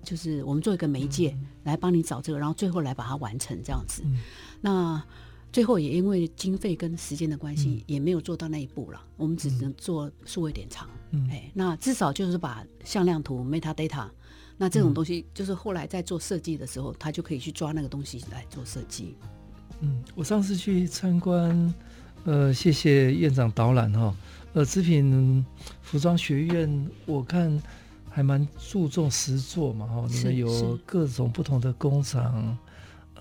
[0.03, 4.01] 就是我们做一个媒介、嗯、来帮你找这个，然后最后来把它完成这样子。
[4.05, 4.17] 嗯、
[4.61, 5.03] 那。
[5.53, 8.99] 最后也因为经费跟时间的关系，也没有做到那一步了。
[9.03, 10.89] 嗯、我们只能做数位典藏。
[11.11, 14.09] 嗯，哎，那至少就是把向量图 metadata，
[14.57, 19.15] 那这种东西就是后来在做设计的时候，他就可以去抓那个东西来做设计。
[19.81, 21.73] 嗯，我上次去参观，
[22.23, 24.15] 呃，谢谢院长导览哈。
[24.53, 25.45] 呃，织品
[25.83, 27.61] 服装学院，我看
[28.09, 30.07] 还蛮注重实作嘛哈。
[30.09, 32.57] 你们有各种不同的工厂。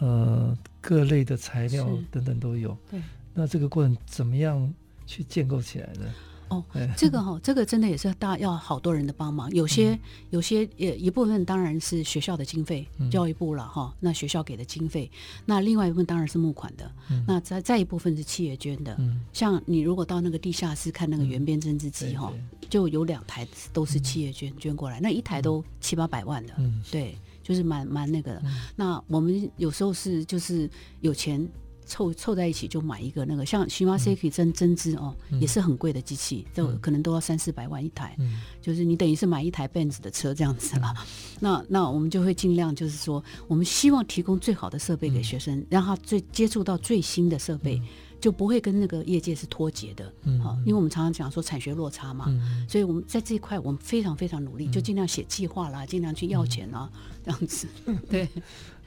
[0.02, 2.76] 呃，各类的材料等等都有。
[2.90, 3.00] 对，
[3.32, 4.74] 那这个过程怎么样
[5.06, 6.12] 去建构起来的？
[6.48, 6.64] 哦，
[6.98, 9.48] 这个哈、哦，这个真的也是大要好多人的帮忙。
[9.52, 13.94] 有些、嗯、有些也一部分当然是学校的经费，嗯、教育部了哈。
[14.00, 15.08] 那学校给的经费，
[15.46, 16.90] 那另外一部分当然是募款的。
[17.08, 18.96] 嗯、那再再一部分是企业捐的。
[18.98, 22.32] 嗯、像你如果到那个地下室看那个圆边针织机哈，
[22.68, 26.54] 就有两台都是企业捐、嗯、捐过来，那一台都七八百万的。
[26.58, 27.16] 嗯，对。
[27.42, 30.68] 就是蛮蛮那个的，嗯、那我们有时候是就是
[31.00, 31.46] 有钱
[31.84, 40.94] 凑凑在一起就买一个那个像 Shimaseki 针针织哦，嗯、也是很贵的机器，都、嗯、可能都要三四百万一台，嗯、就是你等于是买一台 Benz 的车这样子了。
[40.96, 41.06] 嗯、
[41.40, 47.82] 那那我们就会尽量就是说，我们希望提供最好的设备给学生，嗯、让他最接触到最新的设备。
[48.22, 56.88] 嗯就不会跟那个业界是脱节的，嗯，因为我们常常讲说产学落差嘛，嗯，所以我们在这一块我们非常非常努力，就尽量写计划啦，尽量去要钱啦，
[57.24, 57.66] 这样子，
[58.08, 58.28] 对。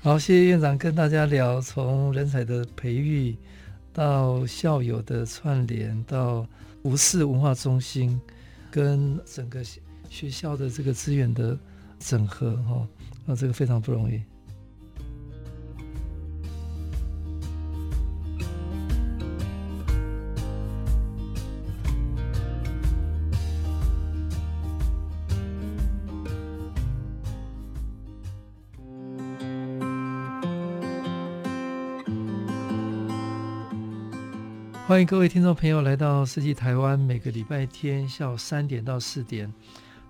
[0.02, 3.36] 好，谢谢院长跟大家聊从人才的培育
[3.92, 6.48] 到校友的串联，到
[6.84, 8.18] 无视文化中心
[8.72, 9.62] 跟整个
[10.10, 11.58] 学校的这个资源的
[12.00, 12.88] 整合，哈，
[13.26, 14.22] 那这个非常不容易。
[34.88, 39.52] 欢迎各位听众朋友来到设计台湾，每个礼拜天下午三点到四点，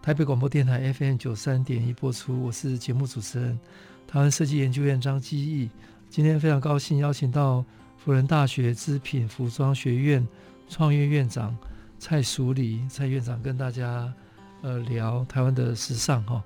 [0.02, 2.44] 台北广播电台 FM 九三点一播出。
[2.44, 3.58] 我是节目主持人，
[4.06, 5.70] 台湾设计研究院张基义。
[6.10, 7.64] 今天非常高兴邀请到
[7.96, 10.28] 辅仁大学织品服装学院
[10.68, 11.58] 创业院长
[11.98, 14.14] 蔡淑礼蔡院长跟大家
[14.62, 16.44] 呃聊台湾的时尚哈。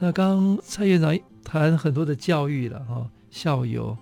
[0.00, 3.96] 那刚刚蔡院长谈很多的教育了哈，校友。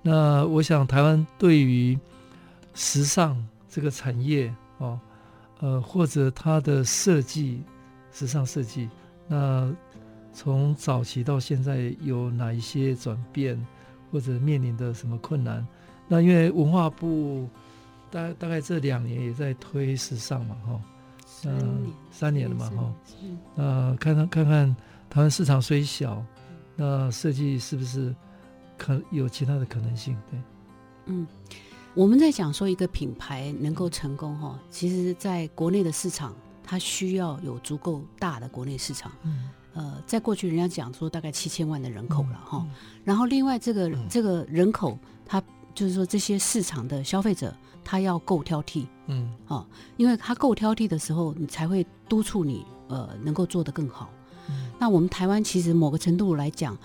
[0.00, 1.98] 那我想台湾对于
[2.76, 5.00] 时尚这个产业哦，
[5.60, 7.62] 呃，或者它的设计，
[8.12, 8.88] 时尚设计，
[9.26, 9.74] 那
[10.32, 13.58] 从早期到现在有哪一些转变，
[14.12, 15.66] 或者面临的什么困难？
[16.06, 17.48] 那因为文化部
[18.10, 20.80] 大大概这两年也在推时尚嘛，哈，
[21.46, 24.76] 嗯，三年了嘛，哈，嗯，呃，看看看看
[25.08, 26.22] 台湾市场虽小，
[26.76, 28.14] 那设计是不是
[28.76, 30.14] 可有其他的可能性？
[30.30, 30.40] 对，
[31.06, 31.26] 嗯，
[31.96, 39.48] 我们在讲说一个品牌能够成功，哈，其实在国内的市场，它需要有足够大的国内市场，嗯。
[39.72, 42.70] 呃，在过去人家讲说大概七千万的人口了哈，嗯嗯、
[43.04, 45.42] 然后另外这个、嗯、这个人口，它
[45.74, 54.10] 就是说这些市场的消费者，他要够挑剔，嗯，哦，因为他够挑剔的时候，你才会督促你呃能够做得更好。
[54.48, 56.76] 嗯、那我们台湾其实某个程度来讲。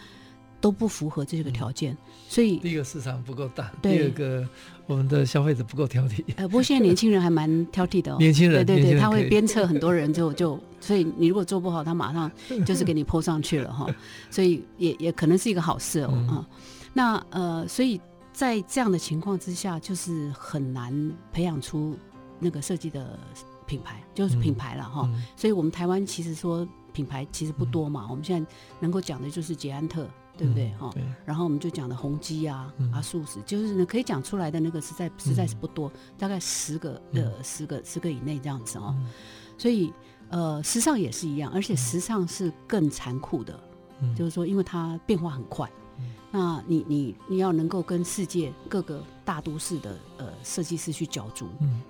[0.61, 1.97] 都不符合这个条件，
[2.31, 4.47] 所以第一个市场不够大，第二个
[4.87, 6.23] 我们的消费者不够挑剔。
[6.37, 8.17] 呃，不过现在年轻人还蛮挑剔的哦。
[8.19, 12.31] 年轻人，对对对，他会鞭策很多人就，就就 所以你如果做不好，他马上
[12.65, 13.85] 就 是给你泼上去了哈。
[14.29, 16.31] 所以也也可能是一个好事哦啊。
[16.31, 16.45] 嗯、
[16.93, 17.99] 那呃，所以
[18.31, 21.97] 在这样的情况之下，就是很难培养出
[22.39, 23.19] 那个设计的
[23.65, 25.01] 品牌，就是品牌了哈。
[25.03, 30.07] 嗯嗯、所以我们台湾其实说品牌其实不多嘛，嗯、我们现在能够讲的就是捷安特。
[30.37, 30.69] 对不对？
[30.79, 38.95] 哈、嗯，然后我们就讲的宏基啊，嗯、啊，素食，就是呢可以讲出来的那个实在实在是不多，嗯、大概十个呃、嗯、十个十个以内这样子哦。
[38.97, 39.09] 嗯、
[39.57, 39.93] 所以
[40.29, 43.59] 呃，时尚也是一样，而且时尚是更残酷的，
[43.99, 51.49] 嗯、就是说，因为它变化很快，嗯、那你你你要能够跟世界各个大都市的呃设计师去角逐。
[51.59, 51.81] 嗯、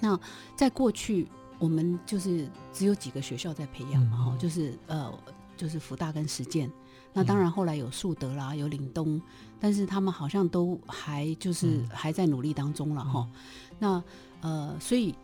[0.00, 0.18] 那
[0.56, 5.10] 在过去，我们就是只有几个学校在培养嘛，哈、嗯，就是呃，
[5.56, 6.70] 就是福大跟实践。
[7.16, 9.20] 那当然，后来有树德啦，有岭东，
[9.58, 11.82] 但是他们好像都还就是。
[11.90, 13.26] 还在努力当中了哈。
[13.30, 14.04] 嗯、那
[14.42, 15.14] 呃，所以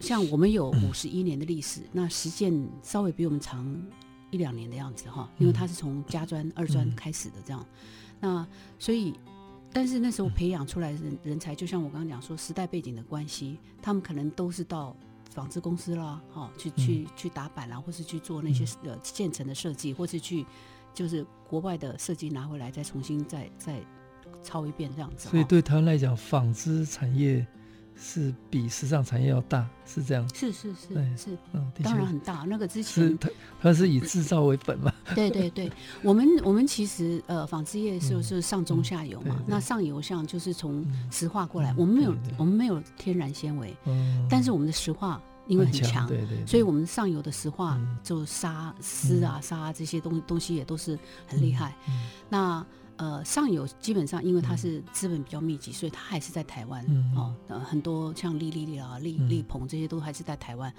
[0.00, 3.64] 像我们有五十一年的历史，嗯、那实践稍微比我们长
[4.30, 7.64] 一两年的样子哈，因为他是从家专、二专开始的这样。
[8.20, 8.46] 嗯、那
[8.78, 9.14] 所以，
[9.72, 14.94] 但是那时候培养出来的人人才，就像我刚刚讲说，时代背景的关系，他们可能都是到
[15.30, 20.44] 纺织公司啦，哈，去去去打板啦，或是去做那些呃现成的设计，或是去。
[20.94, 23.80] 就是国外的设计拿回来，再重新再再
[24.42, 25.28] 抄一遍这样子。
[25.28, 27.46] 所以对他们来讲，纺织产业
[27.96, 30.26] 是比时尚产业要大，是这样。
[30.34, 32.44] 是是是，对是，嗯，当然很大。
[32.48, 33.28] 那个之前是它
[33.60, 34.92] 它是以制造为本嘛？
[35.14, 35.70] 对对对，
[36.02, 39.42] 我们我们其实呃，纺织业是是上中下游嘛。
[39.46, 43.76] 那上游像就是从石化过来，我们没有我们没有天然纤维，
[44.30, 45.20] 但是我们的石化。
[45.50, 51.74] 因为很强，对对对，所以我们上游的石化就沙丝啊、沙啊这些东东西也都是很厉害。
[52.28, 52.64] 那
[52.96, 57.34] 呃上游基本上因为它是资本比较密集，所以它还是在台湾、嗯、哦。
[57.48, 60.72] 呃，很多像利利利啊、利利鹏这些都还是在台湾。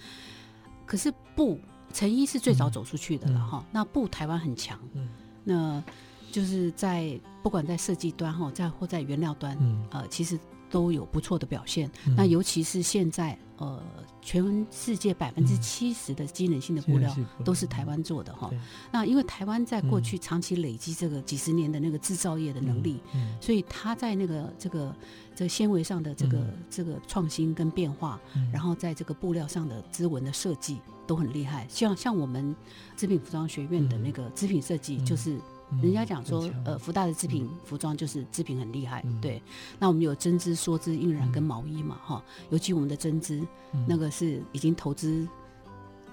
[0.86, 1.60] 可是布
[1.94, 3.66] 成衣是最早走出去的了哈。
[3.72, 5.10] 那布台湾很强，嗯、
[5.44, 5.84] 那
[6.32, 10.40] 就是在不管在设计端哈，在或在原料端，嗯、呃，其实
[10.72, 11.92] 都有不错的表现。
[12.08, 13.38] 嗯、那尤其是现在。
[13.58, 13.80] 呃，
[14.24, 18.50] 全世界百分之七十的机能性的布料都是台湾做的哈。
[18.92, 23.00] 那因为台湾在过去长期累积这个几十年的那个制造业的能力，
[23.40, 24.96] 所以它在那个这个
[25.36, 28.20] 这个纤维上的这个这个创新跟变化，
[28.52, 31.68] 然后在这个布料上的织纹的设计都很厉害。
[31.70, 32.56] 像像我们
[32.98, 35.38] 织品服装学院的那个织品设计就是。
[35.82, 39.42] 人家讲说，呃，福大的织品服装就是织品很厉害，对。
[39.80, 42.24] 那我们有针织、梭织、印染跟毛衣嘛，哈。
[42.50, 43.42] 尤其我们的针织，
[43.88, 45.26] 那个是已经投资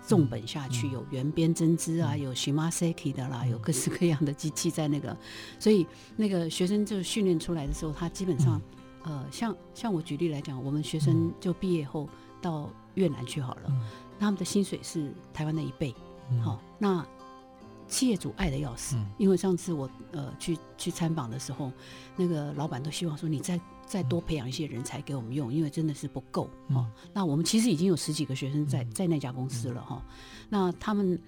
[0.07, 5.17] 重本下去，有圆编针织啊，有 Shimaseki 的啦，有各式各样的机器在那个，
[5.59, 5.85] 所以
[6.17, 8.63] 那个学生就训练出来的时候，他基本上，
[9.03, 12.09] 呃，像像我举例来讲，我们学生就毕业后
[12.41, 13.73] 到越南去好了，
[14.21, 15.93] 他们的薪水是台湾的一倍，
[16.45, 17.05] 好，那。
[17.89, 21.73] 企业主爱的要死，因为上次我呃去去参访的时候，
[22.17, 26.87] 那个老板都希望说你再再多培养一些人才给我们用，因为真的是不够哦。
[27.15, 30.03] 那我们其实已经有十几个学生在在那家公司了哈、哦。
[30.51, 31.19] 那他们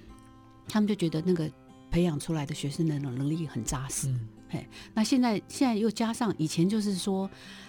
[0.68, 1.50] 他们就觉得那个
[1.90, 4.08] 培养出来的学生的能力很扎实。
[4.08, 7.28] 嗯、嘿，那现在现在又加上以前就是说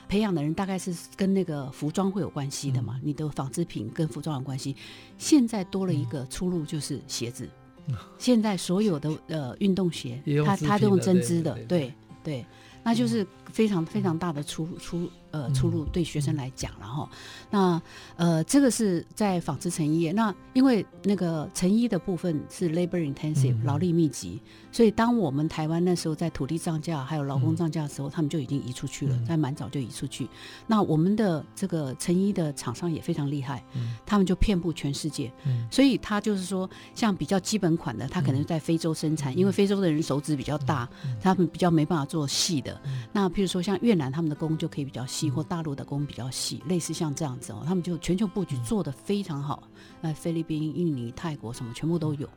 [0.09, 4.75] 培养的人大概是跟那个服装会有关系的嘛，嗯、你的纺织品跟服装有关系。
[5.17, 7.49] 现在多了一个出路就是鞋子。
[8.17, 11.93] 现在所有的呃运动鞋，它它都用针织的，对
[12.23, 12.45] 对，
[12.83, 15.09] 那就是非常非常大的出出。
[15.33, 17.07] 呃，出路对学生来讲，然后，
[17.49, 17.81] 那
[18.17, 20.11] 呃，这个是在纺织成衣业。
[20.11, 24.41] 那因为那个成衣的部分是 labor intensive，劳力密集，
[24.71, 30.27] 所以当我们台湾那时候在土地涨价还有劳工涨价的时候，他们就已经移出去了，在蛮早就移出去。
[30.67, 33.63] 那我们的这个成衣的厂商也非常厉害，
[34.05, 35.31] 他们就遍布全世界。
[35.69, 40.89] 所以他就是说，像比较基本款的，他可能在非洲生产，因为非洲的人手指比较大，
[41.21, 42.81] 他们比较没办法做细的。
[43.13, 45.11] 那譬如说像越南，他们的工就可以比较细。
[45.11, 49.61] 细，或大陆的工比较细，类似像这样子哦，他们就全球布局做的非常好。
[49.99, 52.27] 那菲律宾、印尼、泰国什么全部都有。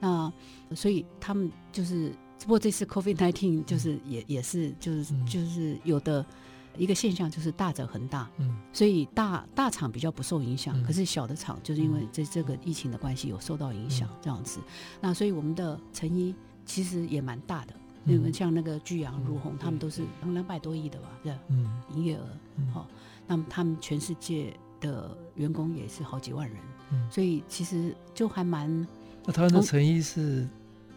[0.00, 0.32] 那
[0.74, 6.26] 所以他们就是，不过这次 COVID-19 就是也也是就是就是有的。
[6.78, 14.60] 一个现象就是大者恒大，嗯，所以大大厂比较不受影响，嗯、可是小的厂就是因为这这个疫情的关系有受到影响，这样子。
[15.00, 16.32] 那所以我们的成衣
[16.64, 17.74] 其实也蛮大的，
[18.06, 22.24] 因为、嗯、像那个巨阳、如虹，他们都是两百多亿的吧，对，嗯，营业额，
[22.72, 22.86] 好，
[23.26, 26.56] 那么他们全世界的员工也是好几万人，
[26.92, 28.86] 嗯，所以其实就还蛮。
[29.24, 30.46] 那台湾的成衣是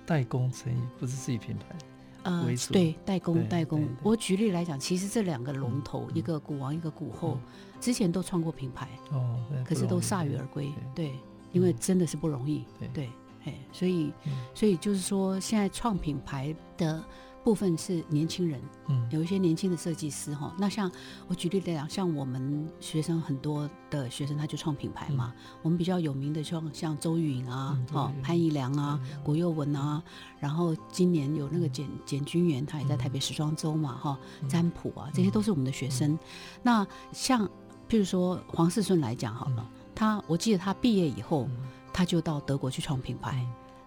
[0.05, 1.75] 代工成衣，不是自己品牌。
[2.23, 3.87] 呃，对，代工代工。
[4.01, 7.37] 我举例来讲，其实这两个龙头，一个股王，一个股后，
[7.81, 10.71] 之前都创过品牌，哦，可是都铩羽而归。
[10.95, 11.13] 对，
[11.51, 12.63] 因为真的是不容易。
[12.93, 13.09] 对，
[13.43, 14.13] 哎，所以，
[14.53, 17.03] 所以就是说，现在创品牌的。
[17.43, 20.53] 部分是年轻人，嗯，有一些年轻的设计师哈。
[20.57, 20.89] 那像
[21.27, 25.33] 我举例来讲，像我们学生很多的学生，他就创品牌嘛。
[25.61, 30.01] 我们比较有名的像像周允啊，哦，潘怡良啊，古佑文啊。
[30.39, 34.17] 然后今年有那个简简君元，他也在台北时装周嘛，哈，
[34.47, 36.17] 占卜啊，这些都是我们的学生。
[36.61, 37.45] 那像
[37.89, 41.49] 譬如说黄世顺来讲好了，他我记得他毕业以后，
[41.91, 43.45] 他就到德国去创品牌。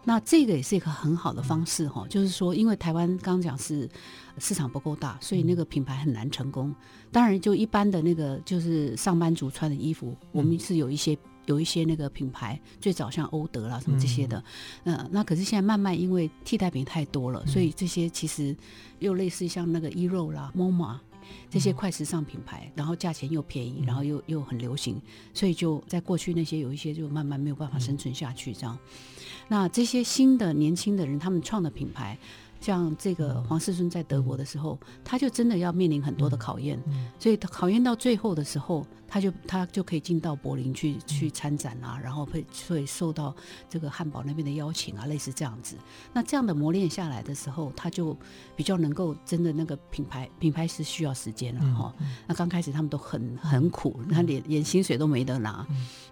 [0.09, 3.91] 那这个也是一个很好的方式哈，就是说，因为台湾刚刚讲是
[4.39, 6.73] 市场不够大，所以那个品牌很难成功。
[7.11, 14.45] 当然，就一般的那个就是上班族穿的衣服，我们是有一些有一些那个品牌，最早像欧德啦什么这些的，
[14.85, 18.57] 嗯，那可是现在慢慢因为替代品太多了，所以这些其实
[19.01, 20.97] 又类似像那个 eRO 啦、MoMA
[21.51, 25.03] 这些快时尚品牌，然后价钱又便宜，然后又又很流行，
[25.35, 28.79] 所以就在过去那些有一些就慢慢没有办法生存下去这样。
[29.49, 32.17] 那这些新的年轻的人，他们创的品牌。
[32.59, 36.83] 像这个黄世孙在德国的时候，他就真的要面临很多的考验，
[37.19, 43.33] 所以考验到最后的时候，他就他就可以进到柏林去去参展啊，然后会会受到
[43.71, 45.77] 这个汉堡那边的邀请啊，类似这样子。
[46.13, 48.17] 那这样的磨练下来的时候，他就
[48.57, 51.95] 比较能够真的那个品牌品牌是需要时间了哈。
[52.27, 55.65] 那刚开始他们都很很苦，他连连薪水都没得拿。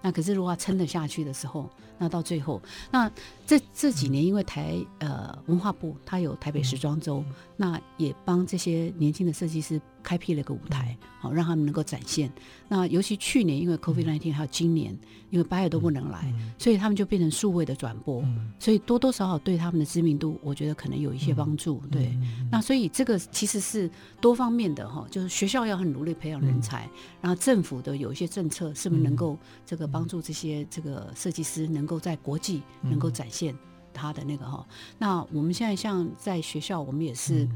[0.03, 1.69] 那可是如果撑得下去的时候，
[1.99, 3.11] 那到最后，那
[3.47, 6.35] 这这几年因为台呃文化部他有。
[6.45, 7.25] 台北时装周，
[7.57, 12.31] 那也帮这些年轻的设计师开辟了一个舞台，好让他们能够展现。
[12.69, 14.97] 那尤其去年因为 COVID-19，还有今年
[15.31, 18.23] 因为八月都不能来，所以他们就变成数位的转播，
[18.59, 21.83] 所以多多少少对他们的知名度，我觉得可能有一些帮助。
[21.91, 22.17] 对，
[22.53, 23.91] 那所以这个其实是
[24.21, 26.89] 多方面的哈，就是学校要很努力培养人才，
[27.21, 33.57] 然后政府的有一些政策是不是能够这个帮助这些这个设计师能够在国际能够展现。
[33.97, 34.67] 他的那个哈，
[34.99, 37.49] 那我们现在像在学校，我们也是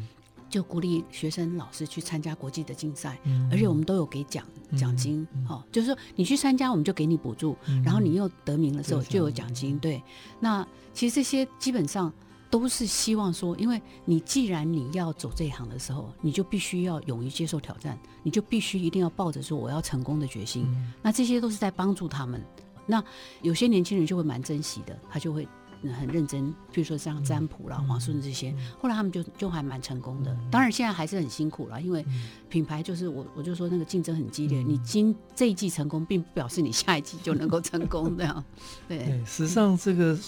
[0.49, 3.18] 就鼓励学生老师去参加国际的竞赛，
[3.51, 4.44] 而且我们都有给奖
[4.76, 9.78] 奖金，哈，就是说你去参加，我们就给你补助，然后你又得名的时候就有奖金。
[9.78, 10.03] 对，
[10.40, 12.12] 那其实这些基本上
[12.51, 20.66] 都是希望说，因为你既然你要走这一行的时候，你就必须要勇于接受挑战，你就必须一定要抱着说我要成功的决心。
[21.03, 22.42] 那这些都是在帮助他们。
[22.86, 23.05] 那
[23.42, 25.46] 有些年轻人就会蛮珍惜的，他就会。
[25.93, 30.37] 很认真，比如说像占卜啦、黄顺这些，后来他们就就还蛮成功的。
[30.51, 32.05] 当然现在还是很辛苦了，因为
[32.49, 34.62] 品牌就是我我就说那个竞争很激烈。
[34.62, 38.45] 你今这一季成功，并不表示你下一季就能够成功这样。
[38.89, 40.18] 对，实际上这个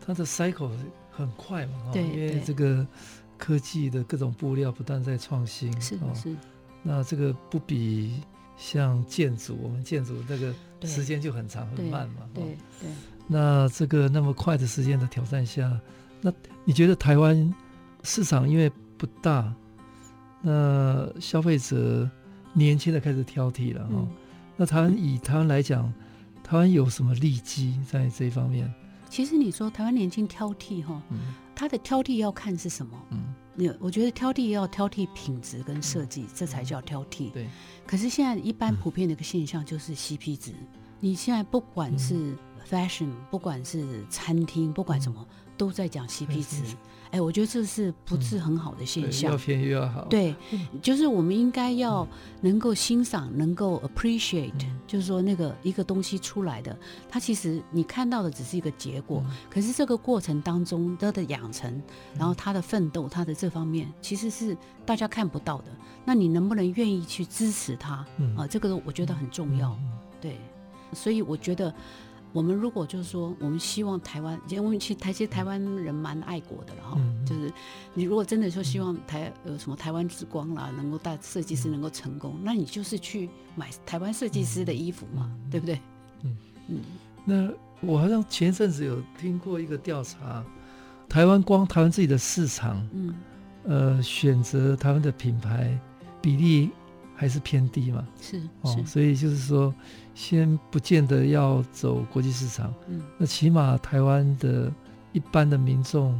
[0.00, 0.70] 它的 cycle
[1.10, 2.86] 很快嘛，对，因为这个
[3.36, 6.34] 科技的各种布料不断在创新，是是。
[6.82, 8.20] 那这个不比
[8.56, 10.54] 像建筑，我们建筑那个
[10.86, 12.90] 时间就很长很慢嘛，对对。
[13.26, 15.80] 那这个那么快的时间的挑战下，
[16.20, 16.32] 那
[16.64, 17.54] 你觉得台湾
[18.02, 19.52] 市场因为不大，
[20.42, 22.08] 那消费者
[22.52, 23.92] 年轻的开始挑剔了哈？
[23.92, 24.08] 嗯、
[24.56, 25.92] 那台湾以台湾来讲，
[26.42, 28.72] 台湾有什么利基在这一方面？
[29.08, 33.00] 其实你说台湾年轻挑剔哈，嗯、他的挑剔要看是什么？
[33.10, 37.30] 嗯，你我觉得挑剔要挑剔品质跟设计，嗯、这才叫挑剔。
[37.30, 37.48] 对。
[37.86, 40.66] 可是现在一般普遍的一个现象就是 CP 值，嗯、
[41.00, 42.38] 你现在不管是、嗯
[42.68, 46.76] Fashion，不管是餐厅，不管什么，都在讲 CP 值。
[47.10, 49.30] 哎，我觉得这是不是很好的现象？
[49.30, 50.04] 要便宜要好。
[50.06, 50.34] 对，
[50.82, 52.04] 就是我们应该要
[52.40, 54.50] 能够欣赏，能够 appreciate，
[54.84, 56.76] 就是说那个一个东西出来的，
[57.08, 61.80] 它其实你看到的只是一个结果，可是这个过程当中它的养成，
[62.18, 65.66] 然后它的奋斗，它的这方面其实是大家看不到的。
[66.04, 68.04] 那你能不能愿意去支持他？
[68.36, 69.78] 啊，这个我觉得很重要。
[70.20, 70.40] 对，
[70.92, 71.72] 所以我觉得。
[72.34, 77.50] 我们如果就是说，我们希望台湾，因为其实台其实台湾人蛮爱国的，了哈、嗯、就是
[77.94, 85.80] 你如果真的说希望台有什么台湾之光啦，能够带设计师能够成功，那你就是去买台湾设计师的衣服嘛，嗯、对不对？
[86.24, 86.36] 嗯
[86.70, 86.80] 嗯。
[87.24, 87.48] 那
[87.88, 90.44] 我好像前一阵子有听过一个调查，
[91.08, 93.14] 台湾光台湾自己的市场，嗯，
[93.62, 95.78] 呃，选择台湾的品牌
[96.20, 96.70] 比例
[97.14, 98.06] 还是偏低嘛？
[98.20, 99.74] 是哦，所以就是说。
[100.16, 104.72] 先不见得要走国际市场，嗯，那起码台湾的
[105.10, 106.16] 一般的民众，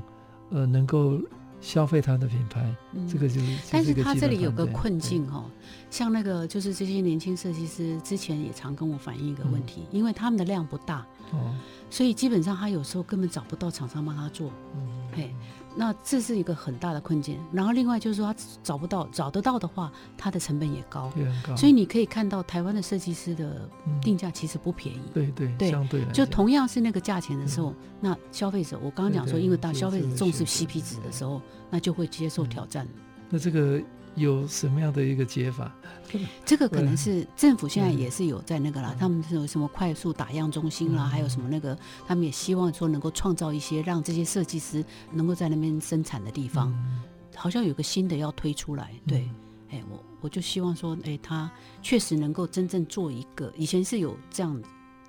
[0.51, 1.17] 呃，能够
[1.61, 3.57] 消费台湾的品牌，嗯，这个就是。
[3.71, 5.45] 但是他这里有个困境哦，
[5.91, 11.55] 像那个就是这些年轻设计师之前也常跟我反映一个问题，嗯，因为他们的量不大，哦，
[11.89, 15.35] 所以基本上他有时候根本找不到厂商帮他做，嗯，嘿。
[15.77, 21.57] 那这是一个很大的困境，然后另外就是说他找不到，找得到的话，它的成本也高，也很高。
[21.57, 23.69] 所以你可以看到台湾的设计师的
[24.01, 25.01] 定价其实不便宜。
[25.07, 32.85] 嗯、对对对，相对就同样是那个价钱的时候，嗯、那消费者我刚刚讲说，因为当消费者重视 CP 值的时候，那就会接受挑战。
[32.85, 33.01] 嗯、
[33.31, 33.83] 那这个。
[34.15, 35.75] 有什么样的一个解法？
[36.45, 46.73] 这个可能是政府现在也是有在那个啦，他们是有什么快速打样中心啦，还有什么那个，他们也希望说能够创造一些让这些设计师能够在那边生产的地方，
[47.35, 48.93] 好像有个新的要推出来。
[49.07, 49.29] 对，
[49.71, 51.51] 哎，我我就希望说，哎，他
[51.83, 54.63] 确实能够真正做一个，以前是有这样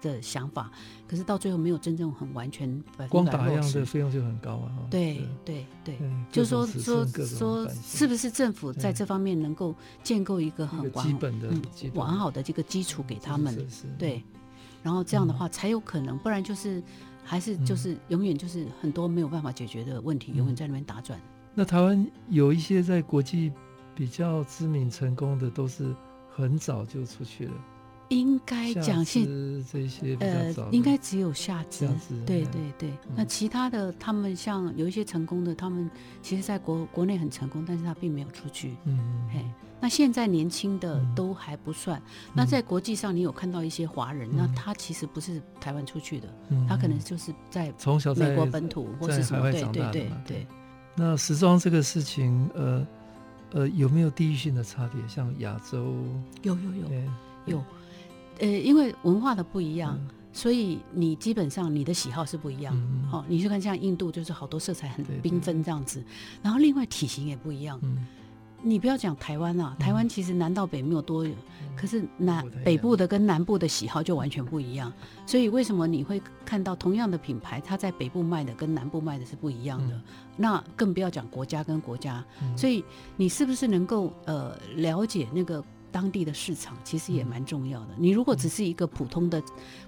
[0.05, 0.71] 的想法，
[1.07, 3.07] 可是到最后没有真正很完全百分百。
[3.07, 4.69] 光打样的费用就很高啊！
[4.91, 5.97] 对对对，
[6.31, 11.49] 就是说说说，是不是政府在这方面能够建构一个很完基本的、
[11.95, 13.67] 完好的这个基础给他们？
[13.97, 14.23] 对，
[14.83, 16.81] 然后这样的话才有可能，不然就是
[17.23, 21.19] 还是就是永远就是很多没有办法解决的问题，永远在那边打转。
[21.55, 23.51] 那台湾有一些在国际
[23.95, 25.95] 比较知名成功的，都是
[26.29, 27.53] 很早就出去了。
[28.09, 31.87] 应该讲是这些呃，应该只有下肢，
[32.25, 32.89] 对对对。
[33.07, 35.89] 嗯、那其他的，他们像有一些成功的，他们
[36.21, 38.75] 其实在国国内很成功，但是他并没有出去。
[38.85, 39.43] 嗯嘿，
[39.81, 41.99] 那现在年轻的都还不算。
[41.99, 50.47] 嗯、那在国际上，你有看到一些华人，嗯、那他其实不是台湾出去的，嗯、他可能就是在从小美国本土或是什么，对对对对。
[50.95, 52.87] 那时装这个事情，呃
[53.51, 55.01] 呃，有没有地域性的差别？
[55.07, 55.95] 像亚洲，
[56.43, 56.87] 有有有
[57.45, 57.63] 有。
[58.39, 62.73] 呃，因为文化的不一样，嗯、所以你基本上你的喜好是不一样。
[63.09, 65.99] 好、嗯哦，你就看像印度，就是好多色彩很缤纷这样子。
[65.99, 67.79] 对对对，然后另外体型也不一样。
[67.83, 68.05] 嗯、
[68.61, 71.33] 你不要讲台湾啊，台湾其实南到北没有多，嗯、
[71.77, 74.91] 可是南北部的跟南部的喜好就完全不一样。
[75.25, 79.95] 所以为什么你会看到同样的品牌，它在北部卖的跟南部卖的是不一样的？
[79.95, 80.01] 嗯、
[80.35, 82.21] 那更不要讲国家跟国家。
[82.41, 82.83] 嗯、所以
[83.15, 85.63] 你是不是能够呃了解那个？
[85.95, 87.95] 当地的市场其实也蛮重要的。
[87.97, 89.41] 你如果只是一个普通的、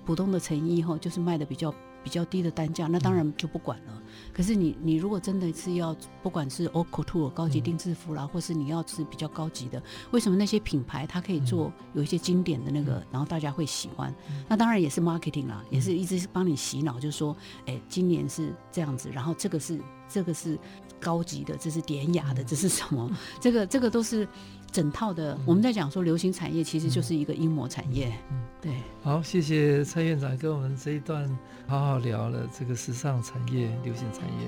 [0.06, 1.70] 普通的成衣哈，就是卖的比较
[2.02, 4.02] 比较低的单价，那当然就不管了。
[4.34, 5.94] 可是你你如果真的是要，
[6.24, 14.16] 不管是 couture 高级定制服啦，或是你要是比较高级的，为什么那些品牌它可以做有一些经典的那个，然后大家会喜欢？
[14.48, 17.36] 那当然也是 marketing 啦，也是一直是帮你洗脑，就是说，
[17.66, 19.78] 哎，今年是这样子，然后这个是
[20.08, 20.58] 这个是
[21.02, 23.12] 高级的，这是典雅的，这是什么？
[23.42, 24.26] 这个这个都是。
[24.72, 28.14] 整套的，嗯、我们在讲说流行产业其实就是一个阴谋产业。
[28.32, 28.74] 嗯，对。
[29.02, 31.28] 好，谢谢蔡院长跟我们这一段
[31.68, 34.48] 好好聊了这个时尚产业、流行产业。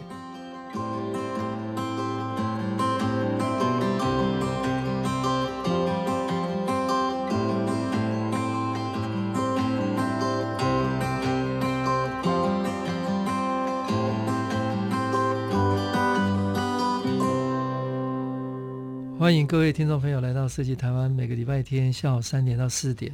[19.29, 23.13] 欢迎各位听众朋友来到设计台湾，每个礼拜天下午三点到四点，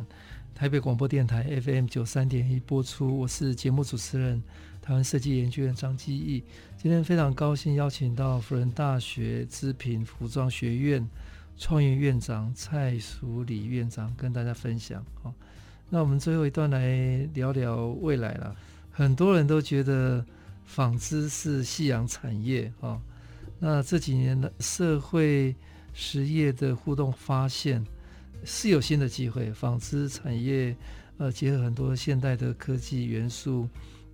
[0.55, 3.19] 台北广播电台 FM 九三点一播出。
[3.19, 4.41] 我是节目主持人
[4.81, 6.41] 台湾设计研究院张基义。
[6.77, 11.05] 今天非常高兴邀请到辅仁大学织品服装学院
[11.57, 15.05] 创院院长蔡淑礼院长跟大家分享。
[15.21, 15.33] 好，
[15.89, 18.55] 那我们最后一段来聊聊未来了。
[18.89, 20.25] 很多人都觉得
[20.63, 23.01] 纺织是夕阳产业啊，
[23.59, 25.53] 那这几年的社会。
[25.97, 27.83] 实业的互动发现
[28.43, 30.75] 是有新的机会，纺织产业
[31.17, 33.67] 呃结合很多现代的科技元素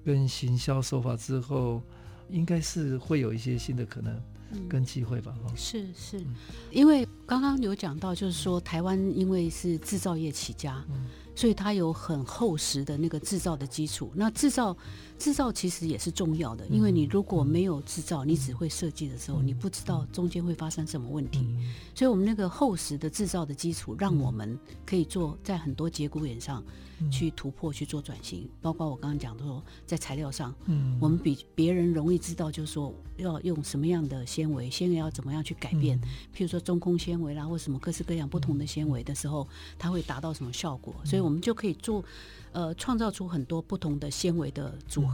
[0.05, 1.81] 跟行销手法之后，
[2.29, 4.21] 应该是会有一些新的可能
[4.69, 5.33] 跟机会吧？
[5.43, 6.23] 嗯、是是，
[6.69, 14.11] 因为刚刚有讲到，就是说台湾因为是制造业起家，嗯、所以它有很厚实的那个制造的基础。
[14.13, 14.77] 那制造
[15.21, 21.47] 制造其实也是重要的，因为你如果没有制造，你只会设计的时候，你不知道中间会发生什么问题。
[21.93, 26.63] 所以我们那个厚实的制造的基础，让我们可以做在很多节骨眼上
[27.11, 28.49] 去突破去做转型。
[28.61, 35.99] 包括我刚刚讲的说，在材料上，嗯我们比别人容易知道，就是说要用什么样的纤维，纤维要怎么样去改变。
[36.35, 39.47] 譬如说中空纤维啦，或什么各式各样不同的纤维的时候，
[39.77, 40.95] 它会达到什么效果？
[41.05, 42.03] 所以我们就可以做，
[42.51, 45.10] 呃，创造出很多不同的纤维的组合，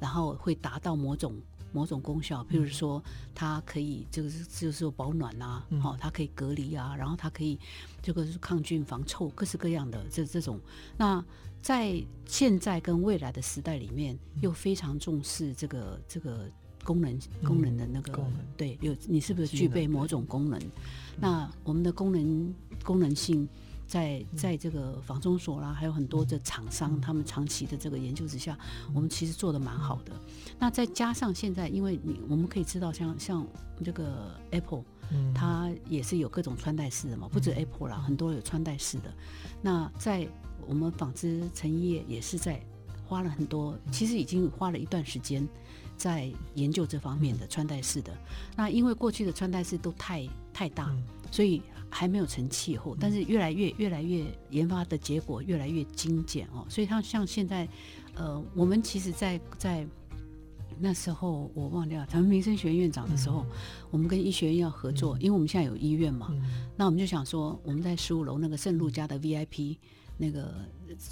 [0.00, 1.34] 然后会达到某种
[1.72, 2.44] 某种功效。
[2.50, 3.02] 譬如说，
[3.34, 7.58] 它可以这个是就是保暖啊，好，它可以隔离啊，然后它可以
[8.02, 10.60] 这个是抗菌防臭，各式各样的这这种。
[10.96, 11.24] 那
[11.60, 16.48] 在现在跟未来的时代里面，又非常重视这个这个
[16.84, 18.18] 功能功能的那个
[18.56, 20.60] 对，有你是不是具备某种功能？
[21.20, 23.48] 那我们的功能功能性。
[23.88, 28.56] 在在这个房中所啦，还有很多的厂商，他们长期的这个研究之下，
[28.94, 30.12] 我们其实做的蛮好的。
[30.58, 33.46] 那再加上现在，因为你我们可以知道像，像像
[33.82, 34.84] 这个 Apple，
[35.34, 39.10] 它也是有各种穿戴式的嘛，不止 Apple 啦，很多有穿戴式的。
[39.62, 40.28] 那在
[40.66, 42.62] 我们纺织成衣业也是在
[43.06, 45.48] 花了很多，其实已经花了一段时间
[45.96, 48.12] 在研究这方面的穿戴式的。
[48.54, 50.94] 那因为过去的穿戴式都太太大，
[51.30, 51.62] 所以。
[51.90, 57.68] 还没有成气候，但是越来越越来越研发的结果越来越精简哦，所以它像现在，
[58.14, 59.86] 呃，我们其实在，在在
[60.78, 63.44] 那时候我忘掉台湾民生学院院长的时候，
[63.90, 66.32] 我们跟医学院要合作，因为我们现在有医院嘛，
[66.76, 69.76] 那我们就想说，我们在十五楼那个圣路家的 VIP。
[70.20, 70.52] 那个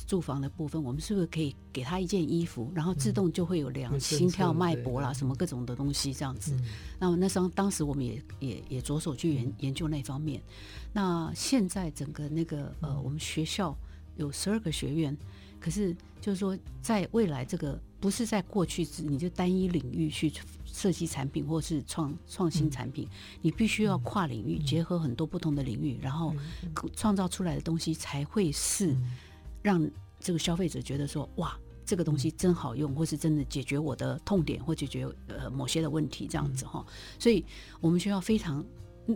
[0.07, 6.57] 住房的部分，我们是不是可以给他一件衣服，然后自动就会有量心跳、脉搏啦，什么各种的东西这样子？
[6.99, 10.41] 那么那时候当时我们也也也着手去研研究那方面。
[10.93, 13.77] 那现在整个那个呃，我们学校
[14.17, 15.17] 有十二个学院，
[15.61, 20.33] 可是就是说，在未来这个不是在过去你就单一领域去。
[20.69, 23.09] 设计产品或是创创新产品，
[23.41, 26.35] 你必须要跨领域，结合很多不同的领域，然后
[26.95, 28.95] 创造出来的东西才会是
[29.67, 29.85] 让
[30.21, 36.87] 这个消费者觉得说，哇，这个东西真好用，或是真的解决我的痛点，或解决呃某些的问题这样子哈。
[37.19, 37.45] 所以
[37.81, 38.65] 我们学校非常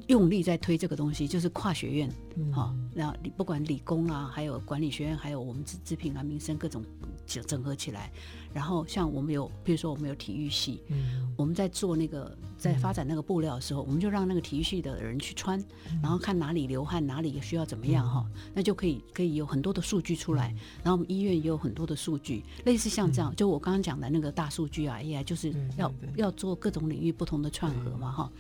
[0.09, 2.13] 用力在推这个东西，就是跨学院，
[2.53, 6.85] 哈，那不管理工啊，还有管理学院，还有我们资产品啊、民生各种
[7.25, 8.11] 整整合起来。
[8.53, 15.63] 然后像我们有，比如说我们有体育系，嗯，我们在做那个在发展那个布料的时候，我们就让那个体育系的人去穿，
[16.03, 20.55] 然后看哪里流汗，哪里需要怎么样哈，那就可以可以有很多的数据出来。
[20.83, 28.31] 然后我们医院也有很多的数据，类似像这样，就我刚刚讲的那个大数据啊，AI 就是要要做各种领域不同的串合嘛哈。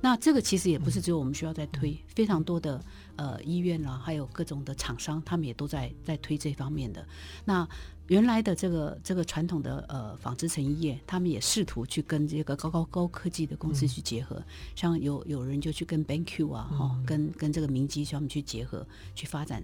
[0.00, 2.82] 那这个其实也不是只有我们需要在推，非常多的
[3.20, 7.06] 呃医院啦，还有各种的厂商，他们也都在在推这方面的。
[7.44, 7.68] 那。
[8.10, 14.44] 原来的这个这个传统的呃纺织成衣业，他们也试图去跟这个高高高科技的公司去结合，嗯、
[14.74, 19.62] 像有有人就去跟 BenQ 啊，哈、嗯，跟跟这个明基他们去结合，去发展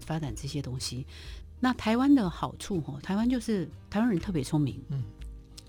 [0.00, 1.06] 发展这些东西。
[1.60, 5.04] 那台湾的好处哈，台湾就是台湾人特别聪明，嗯，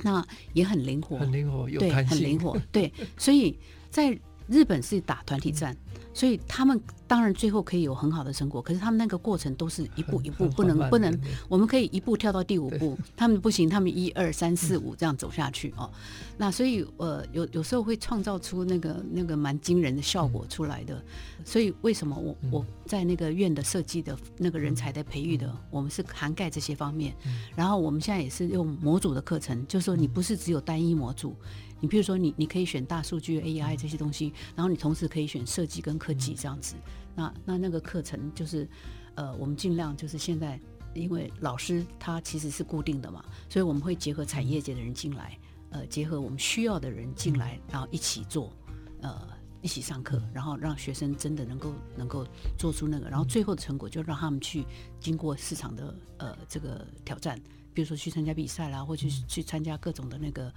[0.01, 3.55] 那也很灵活，很灵活，有对，很灵活，对，所以
[3.91, 6.79] 在日本是打团体战，嗯、所以他们。
[7.09, 11.17] 当然，最后可以有很好的成果，可是他们那个过程都是一步一步，不能不能，
[11.47, 15.89] 我们可以一步跳到第五步，他们不行，他们一二三四五这样走下去哦。
[16.37, 21.01] 那所以呃，有有时候会创造出那个那个蛮惊人的效果出来的。
[21.45, 27.15] 所以为什么我我在那个院的设计的那个人才的培育的，我们是涵盖这些方面。
[27.55, 31.33] 然后我们现在也是用模组的课程，就是说你不是只有单一模组，
[31.79, 36.75] 你比如说你你可以选大数据 AI 这些东西，然后你同时可以选设计跟科技这样子。
[37.15, 38.67] 那那那个课程就是，
[39.15, 40.59] 呃，我们尽量就是现在，
[40.93, 45.37] 因为老师他其实是固定的嘛，所以我们会结合产业界的人进来，
[45.71, 48.53] 呃，结合我们需要的人进来，然后一起做，
[49.01, 49.27] 呃，
[49.61, 52.25] 一起上课，然后让学生真的能够能够
[52.57, 54.63] 做出那个，然后最后的成果就让他们去
[54.99, 57.41] 经过市场的呃这个挑战，
[57.73, 60.53] 比如说去参加比赛啦，或去去参加各种的那个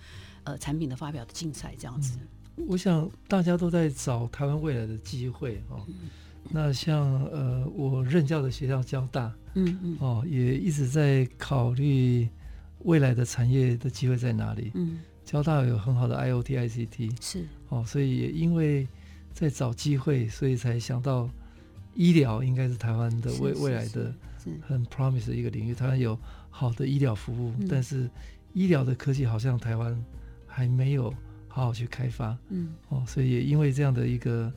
[0.50, 2.18] 呃产品的发表的竞赛这样子。
[2.66, 5.84] 我想大家都在找台湾未来的机会哦。
[5.88, 5.94] 嗯
[6.52, 12.26] 那像呃，我任教的学校交大，嗯嗯，哦，也一直在考虑
[12.80, 14.72] 未来的产业的机会在哪里。
[14.74, 18.88] 嗯，交大有很好的 IoT、ICT，是哦，所以也因为
[19.34, 21.28] 在找机会，所以才想到
[21.94, 24.12] 医疗应该是台湾的未未来的
[24.66, 25.74] 很 promise 的一个领域。
[25.74, 28.08] 台湾有好的医疗服务，嗯，但是
[28.54, 29.94] 医疗的科技好像台湾
[30.50, 31.10] 还没有
[31.48, 32.36] 好好去开发。
[32.48, 34.52] 嗯，哦，所以也因为这样的一个。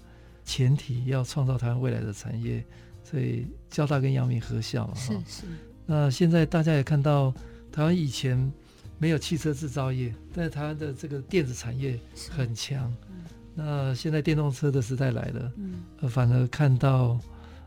[0.45, 2.61] 前提要创造台湾未来的产业，
[3.01, 4.93] 所以交大跟阳明合校嘛。
[4.93, 5.43] 是是。
[5.85, 7.33] 那现在大家也看到，
[7.71, 8.51] 台湾以前
[8.97, 11.97] 没有汽车制造业，但是台湾的这个电子产业
[12.29, 12.93] 很强。
[13.55, 17.17] 那现在电动车的时代来了，嗯，反而看到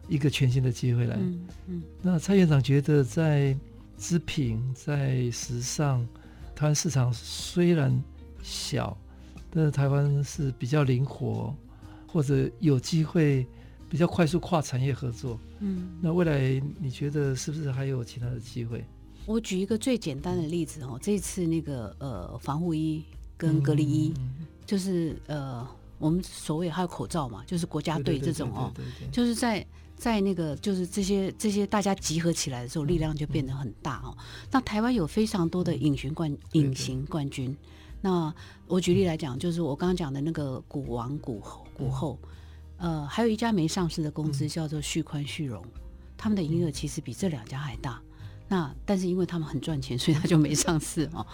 [0.07, 1.17] 一个全新的机会来。
[1.19, 1.83] 嗯嗯。
[2.03, 3.57] 那蔡院长觉得，在
[3.97, 6.07] 织品、在时尚，
[6.55, 7.91] 台湾市场虽然
[8.47, 8.97] 小，
[9.51, 11.53] 但是台湾是比较灵活，
[12.07, 13.45] 或者有机会
[13.91, 15.37] 比较快速跨产业合作。
[15.59, 15.89] 嗯。
[16.01, 18.85] 那未来你觉得是不是还有其他的机会？
[19.27, 23.05] 我举一个最简单的例子哦，这次那个呃防护衣
[23.37, 24.15] 跟隔离衣。
[24.65, 25.67] 就是呃，
[25.99, 28.73] 我们所谓还有口罩嘛，就是国家队这种哦，
[29.11, 29.67] 就是在
[29.97, 34.17] 在那个就是这些这些大家集合起来的时候，力量就变得很大哦。
[34.53, 37.57] 那台湾有非常多的隐形冠隐形冠军。
[38.01, 38.33] 那
[38.67, 42.19] 我举例来讲，就是我刚刚讲的那个股王股后股后，
[42.79, 45.65] 呃，还有一家没上市的公司叫做旭宽旭荣，
[46.17, 48.01] 他们的营业额其实比这两家还大。
[48.49, 51.27] 那但是因为他们很赚钱，所以他就没上市哦。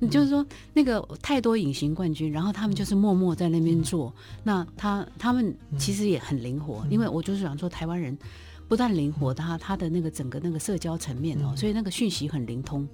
[0.00, 0.44] 你就是说
[0.74, 4.12] 那个太多隐形冠军，然后他们就是默默在那边做。
[4.42, 8.18] 那他他们其实也很灵活，因为我就是想说台湾人
[8.66, 12.88] 不但灵活，他他的那个整个那个社交层面哦，所以那个讯息很灵通。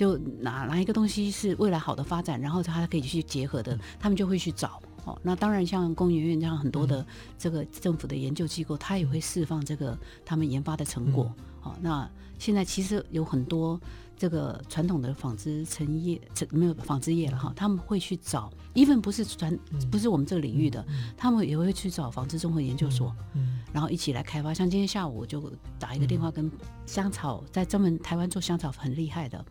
[0.00, 4.80] 就哪哪一个东西是未来好的发展，然后他可以去结合的，他们就会去找。
[5.04, 11.30] 哦，那当然像工研院这样很多的这个政府的研究机构，他也会释放这个他们研发的成果。
[11.62, 12.08] 哦，那。
[12.38, 13.78] 现在其实有很多
[14.16, 16.18] 这个传统的纺织成业，
[16.50, 19.54] 没有纺织业了哈，他们会去找，even 不是传，
[19.90, 20.82] 不是我们这个领域的，
[21.18, 23.14] 他们也会去找纺织综合研究所，
[23.72, 24.52] 然后一起来开发。
[24.52, 26.50] 像今天下午我就打一个电话跟
[26.86, 29.44] 香草，在专门台湾做香草很厉害的，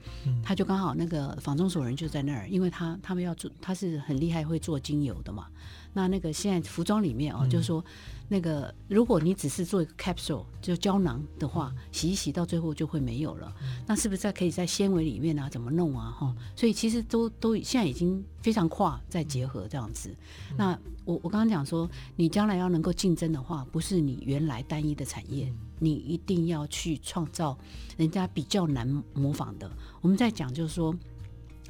[0.44, 5.48] 他就刚好那个仿中所人就在那儿，因为他他们要做，他是很厉害会做精油的嘛。
[5.94, 7.84] 那那个现在服装里面哦，就是说。
[8.32, 13.52] 那个，如果你只是做一个 capsule，就胶囊的话，洗一洗到最后就会没有了。
[13.88, 15.50] 那是不是在可以在纤维里面啊？
[15.50, 16.12] 怎么弄啊？
[16.12, 20.16] 哈，所以其实都都现在已经非常跨在结合这样子。
[20.56, 27.58] 那我我刚刚讲说，你将来要能够竞争的话，不是你原来单一的产业，你一定要去创造
[27.98, 29.68] 人家比较难模仿的。
[30.02, 30.96] 我们在讲就是说，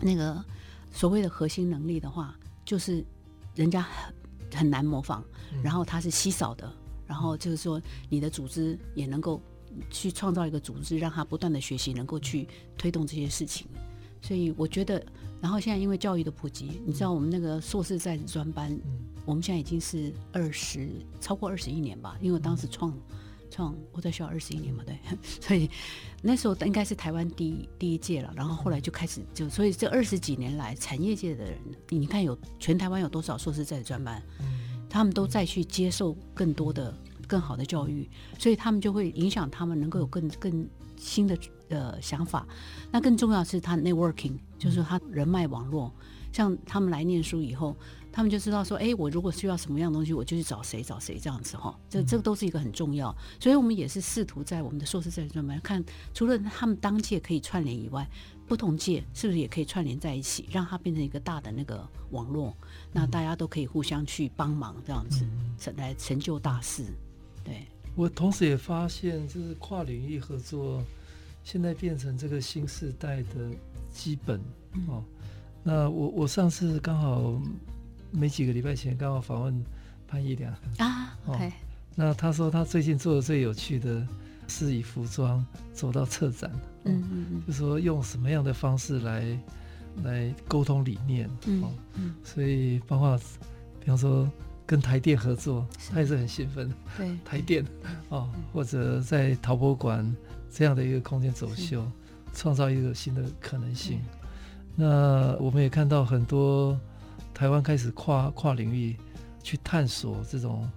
[0.01, 0.43] 那个
[0.91, 3.01] 所谓的核心能力的话，就是
[3.59, 4.13] 人家很。
[4.51, 5.21] 很难模仿，
[5.63, 6.73] 然后它是稀少的，
[7.05, 7.79] 然后就是说
[8.09, 9.39] 你的组织也能够
[9.91, 13.67] 去创造一个组织，让它不断的学习，能够去推动这些事情。
[14.23, 15.05] 所以我觉得，
[15.39, 18.75] 然后现在因为教育的普及，你知道我们那个硕士在职专班，
[19.23, 20.89] 我们现在已经是二十
[21.21, 22.91] 超过二十一年吧，因为当时创
[23.51, 24.97] 创我在学校二十一年嘛，对，
[25.39, 25.69] 所以
[26.21, 31.57] 那时候应该是台湾第一第一届了，然后后来就开始就，所以这二十几年来，产业界的人，
[31.89, 34.21] 你看有全台湾有多少硕士在专班，
[34.89, 36.93] 他们都在去接受更多的
[37.27, 40.67] 更好的教育，所以他们就会影响他们能够有更更
[40.97, 41.37] 新的
[41.69, 42.45] 呃想法。
[42.91, 45.93] 那更重要是他 networking，就是说他人脉网络，
[46.31, 47.75] 像他们来念书以后。
[48.11, 51.77] 他们就知道说，哎，我如果需要什么样的东西，我就去找谁找谁这样子哈。
[51.89, 55.83] 这这个都是一个很重要，所以我们也是试图在我们的硕士在专门看，
[56.13, 58.05] 除了他们当届可以串联以外，
[58.47, 62.53] 不同届是不是也可以串联在一起，让它变成一个大的那个网络，
[62.91, 65.23] 那大家都可以互相去帮忙这样子，
[65.59, 66.83] 成来成就大事。
[67.43, 70.83] 对，我同时也发现，就是跨领域合作
[71.43, 73.51] 现在变成这个新时代的
[73.93, 74.41] 基本
[74.87, 75.03] 哦。
[75.63, 77.39] 那我我上次刚好。
[78.11, 79.63] 没几个礼拜前，刚好访问
[80.07, 80.51] 潘一良。
[80.77, 81.51] 啊，OK，哦，
[81.95, 84.05] 那他说他最近做的最有趣的
[84.47, 86.51] 是以服装走到策展，
[86.85, 89.39] 嗯嗯嗯，就说用什么样的方式来
[90.03, 93.17] 来沟通理念，嗯嗯，所以包括
[93.79, 94.29] 比方说
[94.65, 97.63] 跟台电合作，他也是很兴奋，对，台电
[98.09, 100.15] 哦，或者在陶博馆
[100.51, 101.85] 这样的一个空间走秀，
[102.33, 104.01] 创造一个新的可能性。
[104.75, 106.79] 那我们也看到很多。
[107.39, 108.97] 台湾开始跨跨领域
[109.41, 110.69] 去探索这种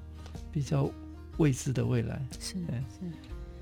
[0.53, 0.89] 比较
[1.39, 2.25] 未知的未来。
[2.39, 3.11] 是是。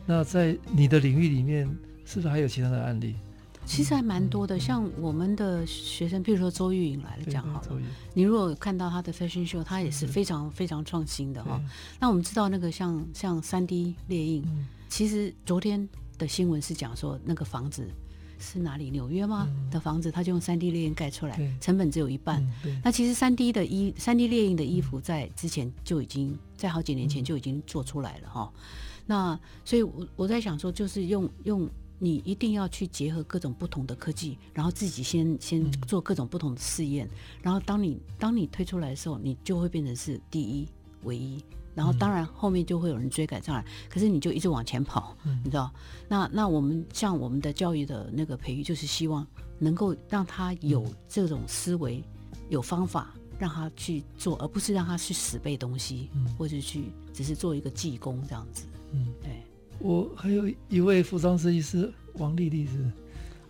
[0.05, 1.67] 那在你的领域里面，
[2.05, 3.17] 是不是还有其他的案例？
[3.65, 7.81] 其实还蛮多的，像我们的学生，譬如说周玉颖来讲好了。
[8.13, 11.59] 你如果看到他的 fashion show，他也是非常非常创新的哈。
[11.99, 14.45] 那我们知道那个像像三 D 列印，
[14.91, 15.89] 其实昨天
[16.19, 17.89] 的新闻是讲说那个房子。
[18.41, 18.91] 是哪里？
[18.91, 19.49] 纽约吗？
[19.71, 22.45] 的房子，他就用三 D 列印盖出来，成本只有一半。
[22.83, 28.53] 那其实三 D 的衣，三 D 列印的衣服，在之前就已经在好几年前就已经做出来了哈。
[29.07, 31.69] 那所以，我我在想说，就是用用
[31.99, 37.09] 你一定要去结合各种不同的科技，然后自己先先做各种不同的试验，
[37.43, 40.67] 然后当你当你推出来的时候，你就会变成是第一
[41.03, 41.43] 唯一。
[41.75, 45.73] 然后当然后面就会有人追赶上来，可是你就一直往前跑，嗯、你知道？
[46.09, 49.27] 那那我们像我们的教育的那个培育，就是希望
[49.59, 52.03] 能够让他有这种思维，
[52.49, 58.67] 有方法让他去做，而不是让他去死背东西，嗯、或者去只是做一个技工这样子。
[58.93, 59.31] 嗯，对。
[59.79, 62.91] 我还有一位服装设计师王丽丽是。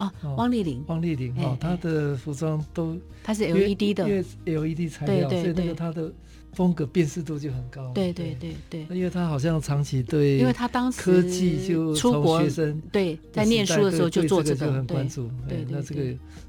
[0.00, 6.10] 啊，汪丽玲，汪丽玲啊，她的服装都它是 LED 的，因为 LED 材料，所以那个它的
[6.54, 7.92] 风格辨识度就很高。
[7.92, 15.30] 对对对对，因为他好像长期对，因为他当时科技就出国学生对，在念书的时候就做这个，很关注。
[15.46, 16.02] 对，那这个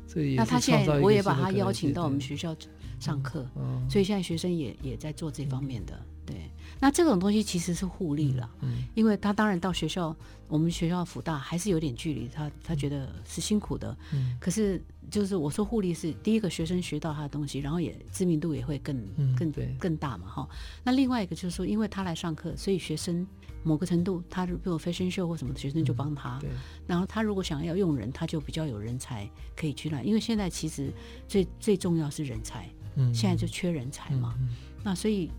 [0.08, 2.56] 这也那他现在我也把他邀请到我们学校
[3.02, 3.46] 上课，
[3.90, 5.94] 所以现在学生也也在做这方面的。
[6.32, 10.16] 对，那这种东西其实是互利了，嗯，因为他当然到学校，
[10.48, 19.06] 我们学校辅大还是有点距离，他他觉得是辛苦的，嗯，可是就是我说互利是第一个学生学到他的东西，然后也知名度也会更
[19.36, 20.50] 更更大嘛，哈。
[20.84, 23.28] 那另外一个就是说，因为他来上课，所以学生
[23.64, 26.50] 某个程度，他如果 fashion show 或什么的学生就帮他，对，
[26.88, 30.92] 然后他如果想要用人，他就比较有人才可以去那，因为现在其实
[31.28, 34.36] 最最重要是人才，嗯，现在就缺人才嘛，
[34.84, 35.30] 那所以。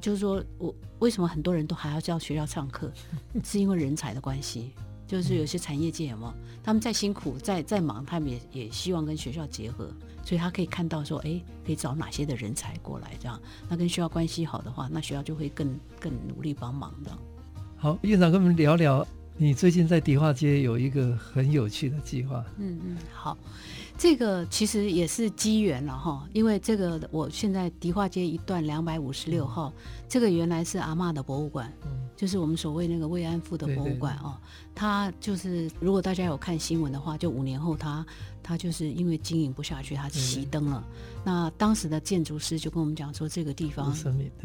[0.00, 2.90] 就是说我为什么很多人都还要叫学校上课，
[3.44, 4.72] 是因为人才的关系。
[5.06, 9.90] 就是有些产业界有没有，他们再辛苦、再再忙，他们也也希望跟学校结合，
[10.22, 13.40] 所以他可以看到说，哎，可以找哪些的人才过来这样。
[13.70, 17.18] 那跟学校关系好的话，那学校就会更更努力帮忙这样。
[17.78, 19.06] 好，院长跟我们聊聊，
[19.38, 22.44] 你最近在迪化街有一个很有趣的计划。
[22.58, 23.38] 嗯嗯，好。
[23.98, 34.38] 这个其实也是机缘了哈，因为这个我现在迪化街一段两百五十六号，嗯、这个原来是阿嬷的博物馆，嗯、就是我们所谓那个慰安妇的博物馆哦。
[34.72, 38.06] 他就是如果大家有看新闻的话，就五年后他
[38.40, 40.84] 他就是因为经营不下去，他熄灯了。
[40.86, 43.92] 嗯、那当时的建筑师就跟我们讲说，这个地方，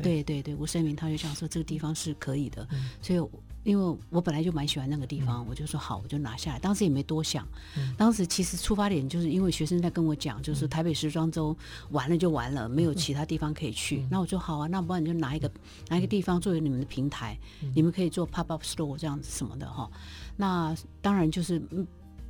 [0.01, 3.19] 对对对，吴声明他就讲说这个地方是可以的，嗯、所以。
[3.63, 6.59] 因为我本来就蛮喜欢那个地方，嗯、我就说好，我就拿下来。
[6.59, 7.47] 当时也没多想，
[7.77, 11.55] 嗯、当时其实出发点就是因为学生在跟我讲，就是台北时装周
[11.91, 14.05] 完了就完了，没有其他地方可以去。
[14.11, 15.49] 那、嗯、我说好啊，那不然你就拿一个
[15.87, 19.89] 拿一个地方作为你们的平台，嗯、你们可以做 pop up store 这样子什么的哈。
[20.35, 21.61] 那当然就是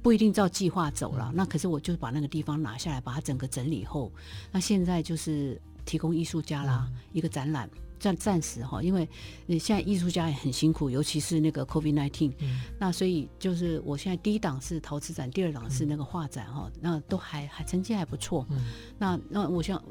[0.04, 1.30] 不一定照计划走了。
[1.32, 4.12] 嗯、那可是我就把那个地方拿下来，把它整个整理后，
[4.52, 7.68] 那现在就是提供艺术家啦、嗯、一个展览。
[8.04, 9.08] 暂暂时哈，因为
[9.46, 18.60] 你现在艺术家也很辛苦，尤其是那个 COVID-19，嗯，那所以就是我现在第一档是陶瓷展，第二档是那个画展哈，那都还还成绩还不错，嗯，
[19.00, 19.82] 那那我想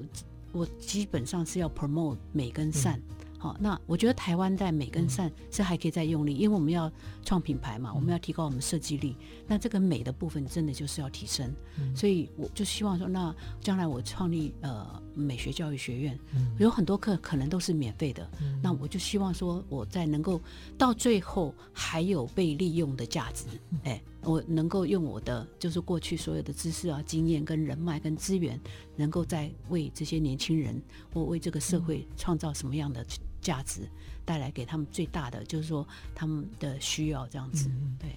[0.52, 2.98] 我基本上是要 promote 美跟善。
[2.98, 6.88] 嗯好，那我觉得台湾在美跟善是还可以再用力，因为我们要
[7.24, 9.16] 创品牌嘛，我们要提高我们设计力。
[9.48, 11.52] 那这个美的部分真的就是要提升，
[11.92, 16.18] 所以我就希望说，那将来我创立呃美学教育学院，
[16.58, 18.28] 有很多课可能都是免费的，
[18.62, 20.40] 那我就希望说我在能够
[20.76, 23.46] 到最后还有被利用的价值，
[23.84, 28.58] 哎，我能够用我的就是过去所有的知识啊、经验跟人脉跟资源，
[28.96, 30.80] 能够在为这些年轻人
[31.12, 33.04] 或为这个社会创造什么样的。
[33.42, 33.80] 价值
[34.24, 35.84] 带来给他们最大的，就是说
[36.14, 37.68] 他们的需要这样子。
[37.70, 38.08] 嗯、对，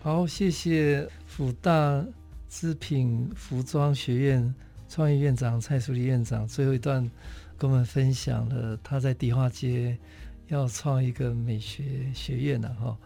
[0.00, 2.06] 好，谢谢辅大
[2.48, 4.54] 织品服装学院
[4.88, 7.08] 创意院长蔡淑丽院长，最后一段
[7.56, 9.96] 跟我们分享了他在迪化街
[10.46, 12.98] 要创一个美学学院了哈，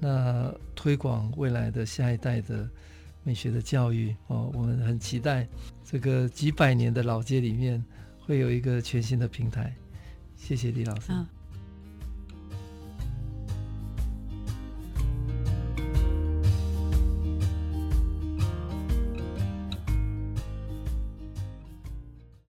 [0.00, 2.68] 那推广未来的下一代的
[3.22, 5.46] 美学的教育哦，我们很期待
[5.84, 7.84] 这个几百年的老街里面
[8.18, 9.74] 会有一个全新的平台。
[10.36, 11.12] 谢谢李老师。
[11.12, 11.26] 嗯